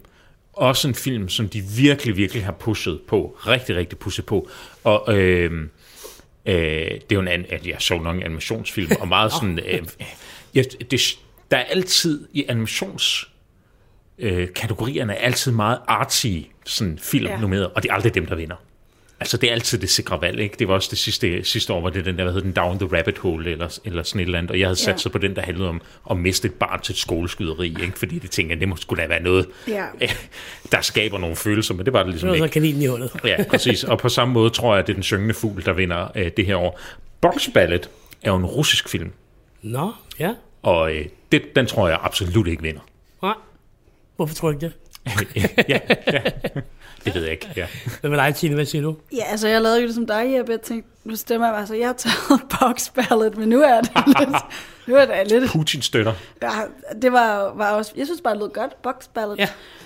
[0.54, 3.38] Også en film, som de virkelig, virkelig har pushet på.
[3.48, 4.50] Rigtig, rigtig pushet på.
[4.84, 5.52] Og øh,
[6.46, 9.60] øh, det er jo en, an- at jeg så en animationsfilm, og meget sådan...
[9.60, 9.82] Øh,
[10.56, 11.18] ja, det,
[11.52, 13.30] der er altid i animations
[14.18, 16.28] øh, kategorierne er altid meget artsy
[16.66, 17.38] sådan film Ja.
[17.40, 18.56] nomineret, og det er aldrig dem, der vinder.
[19.22, 20.56] Altså, det er altid det sikre valg, ikke?
[20.60, 22.80] Det var også det sidste, sidste år, hvor det den der, hvad hed den, Down
[22.80, 24.98] the Rabbit Hole, eller, eller sådan et eller andet, og jeg havde sat Ja.
[24.98, 25.82] sig på den, der handlede om
[26.12, 27.92] at miste et barn til et skoleskyderi, ikke?
[28.00, 29.86] Fordi det tænkte jeg, det må sgu da være noget, Ja.
[30.72, 32.54] der skaber nogle følelser, men det var det Det ligesom var så ikke.
[32.54, 33.12] kaninen i hullet.
[33.26, 33.84] Ja, præcis.
[33.84, 36.32] Og på samme måde tror jeg, at det er den syngende fugl, der vinder øh,
[36.38, 36.80] det her år.
[37.22, 37.90] Box Ballet
[38.22, 39.12] er jo en russisk film,
[39.62, 40.34] Nå, ja.
[40.62, 42.82] og øh, det, den tror jeg absolut ikke vinder.
[43.24, 43.34] Nej.
[44.16, 44.74] Hvorfor tror du ikke det?
[45.70, 45.80] ja,
[46.14, 46.22] ja.
[47.06, 47.68] Det ved jeg ikke, ja.
[48.02, 48.56] Hvad med dig, Tine?
[48.56, 48.96] Hvad siger du?
[49.16, 50.52] Ja, altså jeg lavede jo det som dig, Jeppe.
[50.52, 53.92] Jeg tænkte, nu stemmer jeg, altså jeg har taget box ballot, men nu er det
[54.20, 54.30] lidt,
[54.88, 56.14] nu er det lidt, Putin støtter.
[56.42, 56.50] ja,
[57.02, 59.40] det var, var også, jeg synes bare, det lød godt, box ballot.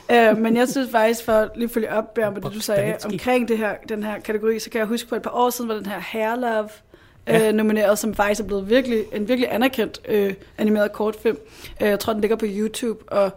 [0.10, 0.32] Ja.
[0.32, 2.98] Øh, men jeg synes faktisk, for lige at følge op, Bjørn, på det du sagde
[3.06, 5.70] omkring det her, den her kategori, så kan jeg huske, for et par år siden
[5.70, 6.70] var den her Hair Love
[7.28, 7.48] Ja.
[7.48, 11.38] øh, nomineret, som faktisk er blevet virkelig, en virkelig anerkendt øh, animeret kortfilm.
[11.82, 13.32] Øh, jeg tror, den ligger på YouTube, og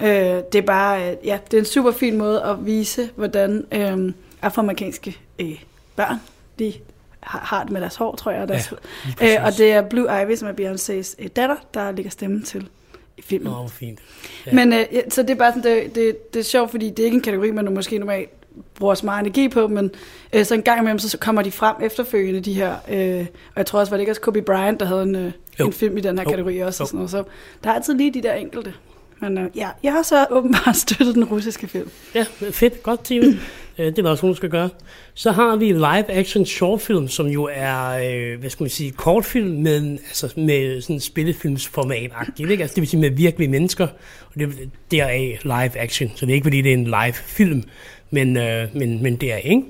[0.00, 0.08] øh,
[0.52, 4.12] det er bare, øh, ja, det er en super fin måde at vise, hvordan øh,
[4.42, 5.62] afroamerikanske øh,
[5.96, 6.16] børn,
[6.58, 6.72] de
[7.20, 8.42] har, har det med deres hår, tror jeg.
[8.42, 8.74] Og, deres,
[9.18, 12.42] lige øh, og det er Blue Ivy, som er Beyoncé's øh, datter, der ligger stemmen
[12.42, 12.68] til
[13.16, 13.52] i filmen.
[13.52, 13.98] Åh, oh, fint.
[14.46, 14.52] Ja.
[14.52, 16.98] Men øh, ja, så det er bare sådan, det, det, det er sjovt, fordi det
[16.98, 18.30] er ikke en kategori, man måske normalt
[18.74, 19.90] bruger så meget energi på, men
[20.32, 23.66] øh, så en gang imellem, så kommer de frem efterfølgende, de her, øh, og jeg
[23.66, 26.00] tror også, var det ikke også Kobe Bryant, der havde en, øh, en film i
[26.00, 26.30] den her Jo.
[26.30, 26.84] kategori også, Jo.
[26.84, 27.24] og sådan noget, så
[27.64, 28.72] der er altid lige de der enkelte.
[29.20, 31.90] Men øh, ja, jeg har så åbenbart støttet den russiske film.
[32.14, 32.82] Ja, fedt.
[32.82, 33.38] Godt, Tine.
[33.78, 34.68] Øh, det der også der skal gøre.
[35.14, 39.48] Så har vi live action shortfilm, som jo er, øh, hvad skal man sige, kortfilm,
[39.48, 42.62] men altså med sådan spillefilmsformat ikke?
[42.62, 43.86] Altså det vil sige med virkelige mennesker,
[44.26, 45.08] og det, det er
[45.42, 47.64] live action, så det er ikke fordi, det er en live film,
[48.10, 49.62] men, øh, men, men det er, ikke?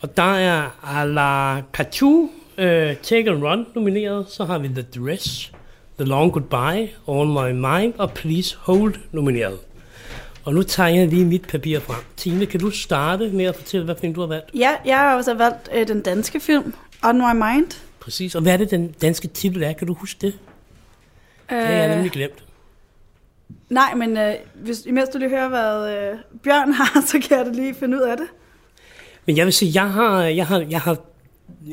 [0.00, 2.28] Og der er A la Kachu,
[2.58, 5.52] øh, Take and Run nomineret, så har vi The Dress,
[5.98, 9.58] The Long Goodbye, All My Mind og Please Hold nomineret.
[10.44, 12.04] Og nu tager jeg lige mit papir frem.
[12.16, 14.50] Tine, kan du starte med at fortælle, hvad film du har valgt?
[14.54, 17.70] Ja, jeg har også valgt øh, den danske film, On My Mind.
[18.00, 18.34] Præcis.
[18.34, 19.72] Og hvad er det, den danske titel er?
[19.72, 20.38] Kan du huske det?
[21.50, 22.44] Det har jeg nemlig glemt.
[23.70, 27.46] Nej, men øh, hvis, imens du lige hører, hvad øh, Bjørn har, så kan jeg
[27.46, 28.26] da lige finde ud af det.
[29.26, 30.96] Men jeg vil sige, jeg har, jeg har, jeg har,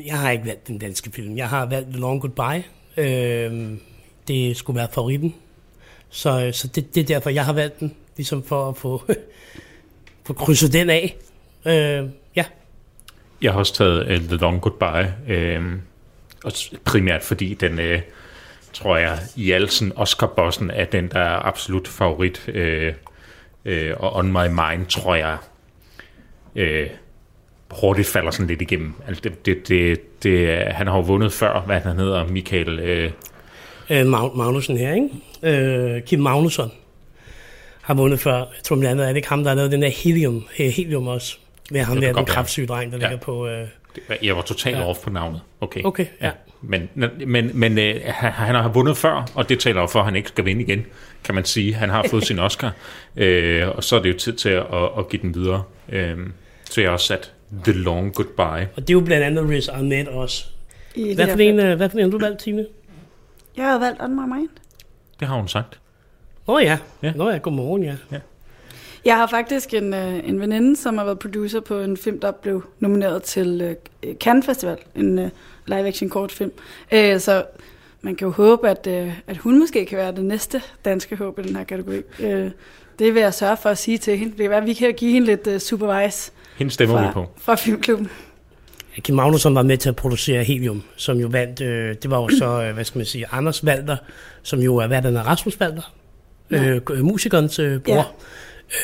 [0.06, 1.36] jeg har ikke valgt den danske film.
[1.36, 2.64] Jeg har valgt The Long Goodbye.
[2.96, 3.80] Øhm,
[4.28, 5.34] det skulle være favoritten.
[6.10, 7.94] Så, så det, det er derfor, jeg har valgt den.
[8.16, 9.02] Ligesom for at få,
[10.26, 11.16] få krydset den af.
[11.64, 12.44] Øh, ja,
[13.42, 15.72] Jeg har også taget uh, The Long Goodbye, øh,
[16.44, 16.52] og
[16.84, 18.00] primært fordi den, øh,
[18.72, 22.48] tror jeg, i al sådan Oscar-bossen er den, der er absolut favorit.
[22.48, 22.92] Øh,
[23.64, 25.36] øh, og On My Mind, tror jeg,
[26.56, 26.86] øh,
[27.70, 28.94] hurtigt falder sådan lidt igennem.
[29.08, 32.78] Altså det, det, det, det, er- han har jo vundet før, hvad han hedder, Michael...
[32.78, 33.10] Øh,
[33.90, 35.08] øh, Mag- Magnussen her, ikke?
[35.96, 36.72] Øh, Kim Magnusson
[37.82, 38.36] har vundet før.
[38.36, 40.66] Jeg tror blandt andet, er det ikke ham, der har lavet den der Helium, øh,
[40.66, 41.36] Helium også.
[41.70, 43.04] Med ham Det der, den kraftsyge dreng, der Ja.
[43.08, 43.46] ligger på...
[43.48, 43.70] Øh, det-
[44.22, 44.82] jeg var totalt Ja.
[44.82, 44.88] ja.
[44.88, 45.40] off på navnet.
[45.60, 46.30] Okay, Okay, ja.
[46.62, 46.88] Men,
[47.26, 50.28] men, men øh, han, har vundet før, og det taler jo for, at han ikke
[50.28, 50.86] skal vinde igen,
[51.24, 51.74] kan man sige.
[51.74, 52.72] Han har fået sin Oscar,
[53.16, 55.62] øh, og så er det jo tid til at, at, at give den videre.
[55.88, 56.18] Øh,
[56.70, 57.32] så jeg har også sat
[57.64, 58.68] The Long Goodbye.
[58.76, 60.44] og det er jo blandt andet Riz Ahmed også.
[60.94, 62.66] I Hvad for, en, øh, hvad for en har du valgt, Tine?
[63.56, 64.48] Jeg har valgt On My Mind.
[65.20, 65.80] Det har hun sagt.
[66.46, 66.78] Åh oh, ja.
[67.02, 67.12] Ja.
[67.16, 67.94] Nå ja, godmorgen, ja.
[69.04, 72.30] Jeg har faktisk en, øh, en veninde, som har været producer på en film, der
[72.30, 75.30] blev nomineret til øh, Cannes Festival, en øh,
[75.66, 76.52] live-action kortfilm.
[76.92, 77.44] Øh, så
[78.02, 81.38] man kan jo håbe, at, øh, at hun måske kan være det næste danske håb
[81.38, 82.02] i den her kategori.
[82.20, 82.50] Øh,
[82.98, 84.32] det vil jeg sørge for at sige til hende.
[84.32, 87.12] Det kan være, at vi kan give hende lidt øh, supervise Hende stemmer vi fra,
[87.12, 87.26] på.
[87.38, 88.10] fra filmklubben.
[88.98, 92.28] Kim Magnusson var med til at producere Helium, som jo vandt, øh, det var jo
[92.28, 93.96] så, øh, hvad skal man sige, Anders Valder,
[94.42, 95.94] som jo er hvad den er, Rasmus Valder,
[96.50, 98.02] øh, musikernes øh, bror, ja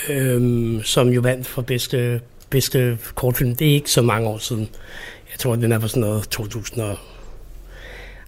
[0.08, 2.20] øh, som jo vandt for bedste,
[2.50, 3.56] bedste kortfilm.
[3.56, 4.68] Det er ikke så mange år siden.
[5.30, 6.98] Jeg tror, den er fra sådan noget 2000 og...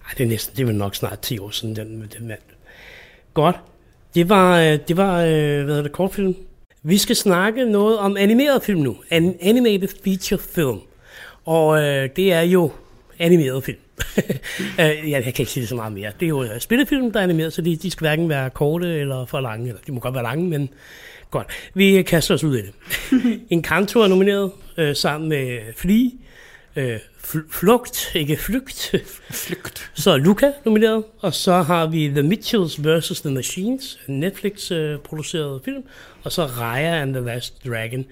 [0.05, 2.43] Ej, det er næsten, det er vel nok snart 10 år siden, den, den vandt.
[3.33, 3.55] Godt.
[4.15, 6.35] Det var, øh, det var øh, hvad hedder det, kortfilm.
[6.83, 8.97] Vi skal snakke noget om animeret film nu.
[9.09, 10.79] An animated feature film.
[11.45, 12.71] Og øh, det er jo
[13.19, 13.77] animeret film.
[14.79, 16.11] Øh, jeg kan ikke sige det så meget mere.
[16.19, 19.25] Det er jo spillefilm, der er animeret, så de, de skal hverken være korte eller
[19.25, 19.67] for lange.
[19.67, 20.69] Eller de må godt være lange, men
[21.31, 21.47] godt.
[21.73, 22.71] Vi kaster os ud i det.
[23.49, 26.09] Encanto er nomineret øh, sammen med Flea.
[26.75, 28.95] Øh, fl- flugt, ikke flygt.
[29.31, 29.91] Flygt.
[30.03, 33.21] Så er Luca nomineret, og så har vi The Mitchells vs.
[33.21, 35.83] The Machines, en Netflix-produceret film,
[36.23, 38.05] og så Raya and the Last Dragon.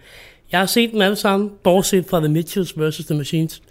[0.52, 2.98] Jeg har set dem alle sammen, bortset fra The Mitchells vs.
[3.06, 3.62] The Machines.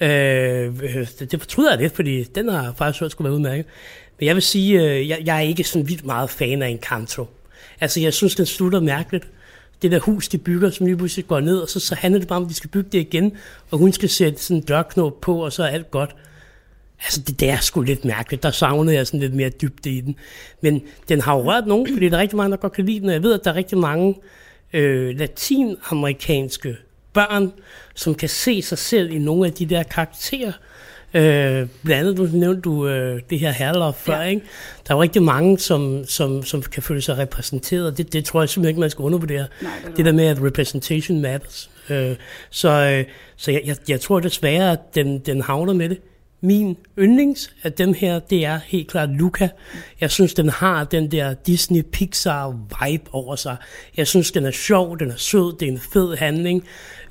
[0.00, 3.66] Øh, øh, det, det fortryder jeg lidt, fordi den har faktisk hørt skulle være udmærket.
[4.18, 7.26] Men jeg vil sige, øh, jeg, jeg er ikke sådan vildt meget fan af Encanto.
[7.80, 9.28] Altså, jeg synes, den slutter mærkeligt.
[9.82, 12.28] Det der hus, de bygger, som lige pludselig går ned, og så, så handler det
[12.28, 13.32] bare om, at de skal bygge det igen,
[13.70, 16.16] og hun skal sætte sådan en dørknop på, og så er alt godt.
[17.04, 18.42] Altså, det der er sgu lidt mærkeligt.
[18.42, 20.16] Der savnede jeg sådan lidt mere dybde i den.
[20.60, 23.00] Men den har jo rørt nogen, fordi der er rigtig mange, der godt kan lide
[23.00, 24.14] den, og jeg ved, at der er rigtig mange
[24.72, 26.76] øh, latinamerikanske
[27.12, 27.52] børn,
[27.94, 30.52] som kan se sig selv i nogle af de der karakterer.
[31.14, 34.22] Øh, blandt andet, du nævnte du øh, det her herlof før, ja.
[34.22, 34.42] ikke?
[34.88, 38.42] Der er jo rigtig mange, som, som, som kan føle sig repræsenteret, det, det tror
[38.42, 39.46] jeg simpelthen ikke, man skal undervurdere.
[39.62, 41.70] Nej, det, det der med, at representation matters.
[41.90, 42.16] Øh,
[42.50, 43.04] så øh,
[43.36, 45.98] så jeg, jeg, jeg tror desværre, at den, den havner med det.
[46.44, 49.48] Min yndlings af dem her, det er helt klart Luca.
[50.00, 53.56] Jeg synes, den har den der Disney-Pixar-vibe over sig.
[53.96, 56.64] Jeg synes, den er sjov, den er sød, det er en fed handling.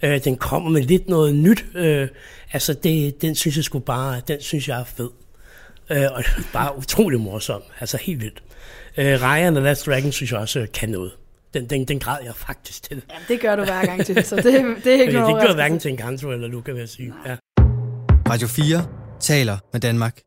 [0.04, 1.66] Øh, den kommer med lidt noget nyt.
[1.76, 2.08] Øh,
[2.54, 5.10] altså, det, den synes jeg sgu bare, den synes jeg er fed.
[5.90, 6.24] Øh, og
[6.54, 7.62] bare utrolig morsom.
[7.80, 8.44] Altså, helt vildt.
[8.98, 11.12] Øh, Ryan og Last Dragon synes jeg også kan noget.
[11.54, 13.02] Den, den, den græd jeg faktisk til.
[13.10, 14.54] Ja, det gør du hver gang til, så det, det
[14.88, 17.14] er ikke okay, noget Det gør hverken til en Encanto eller Luca, vil jeg sige.
[17.26, 17.36] Ja.
[18.30, 18.86] Radio 4
[19.20, 20.18] taler med Danmark.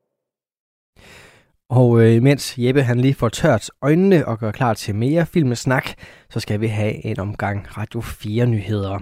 [1.70, 5.90] Og øh, mens Jeppe han lige får tørt øjnene og gør klar til mere filmesnak,
[6.30, 8.98] så skal vi have en omgang Radio 4 nyheder.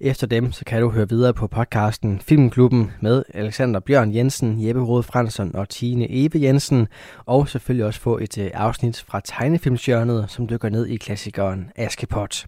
[0.00, 4.82] Efter dem, så kan du høre videre på podcasten Filmklubben med Alexander Bjørn Jensen, Jeppe
[4.82, 6.88] Rode Fransson og Tine Ebe Jensen,
[7.26, 12.46] og selvfølgelig også få et øh, afsnit fra tegnefilmsjørnet, som dykker ned i klassikeren Askepot.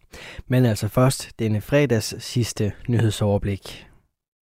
[0.49, 3.87] Men altså først denne fredags sidste nyhedsoverblik.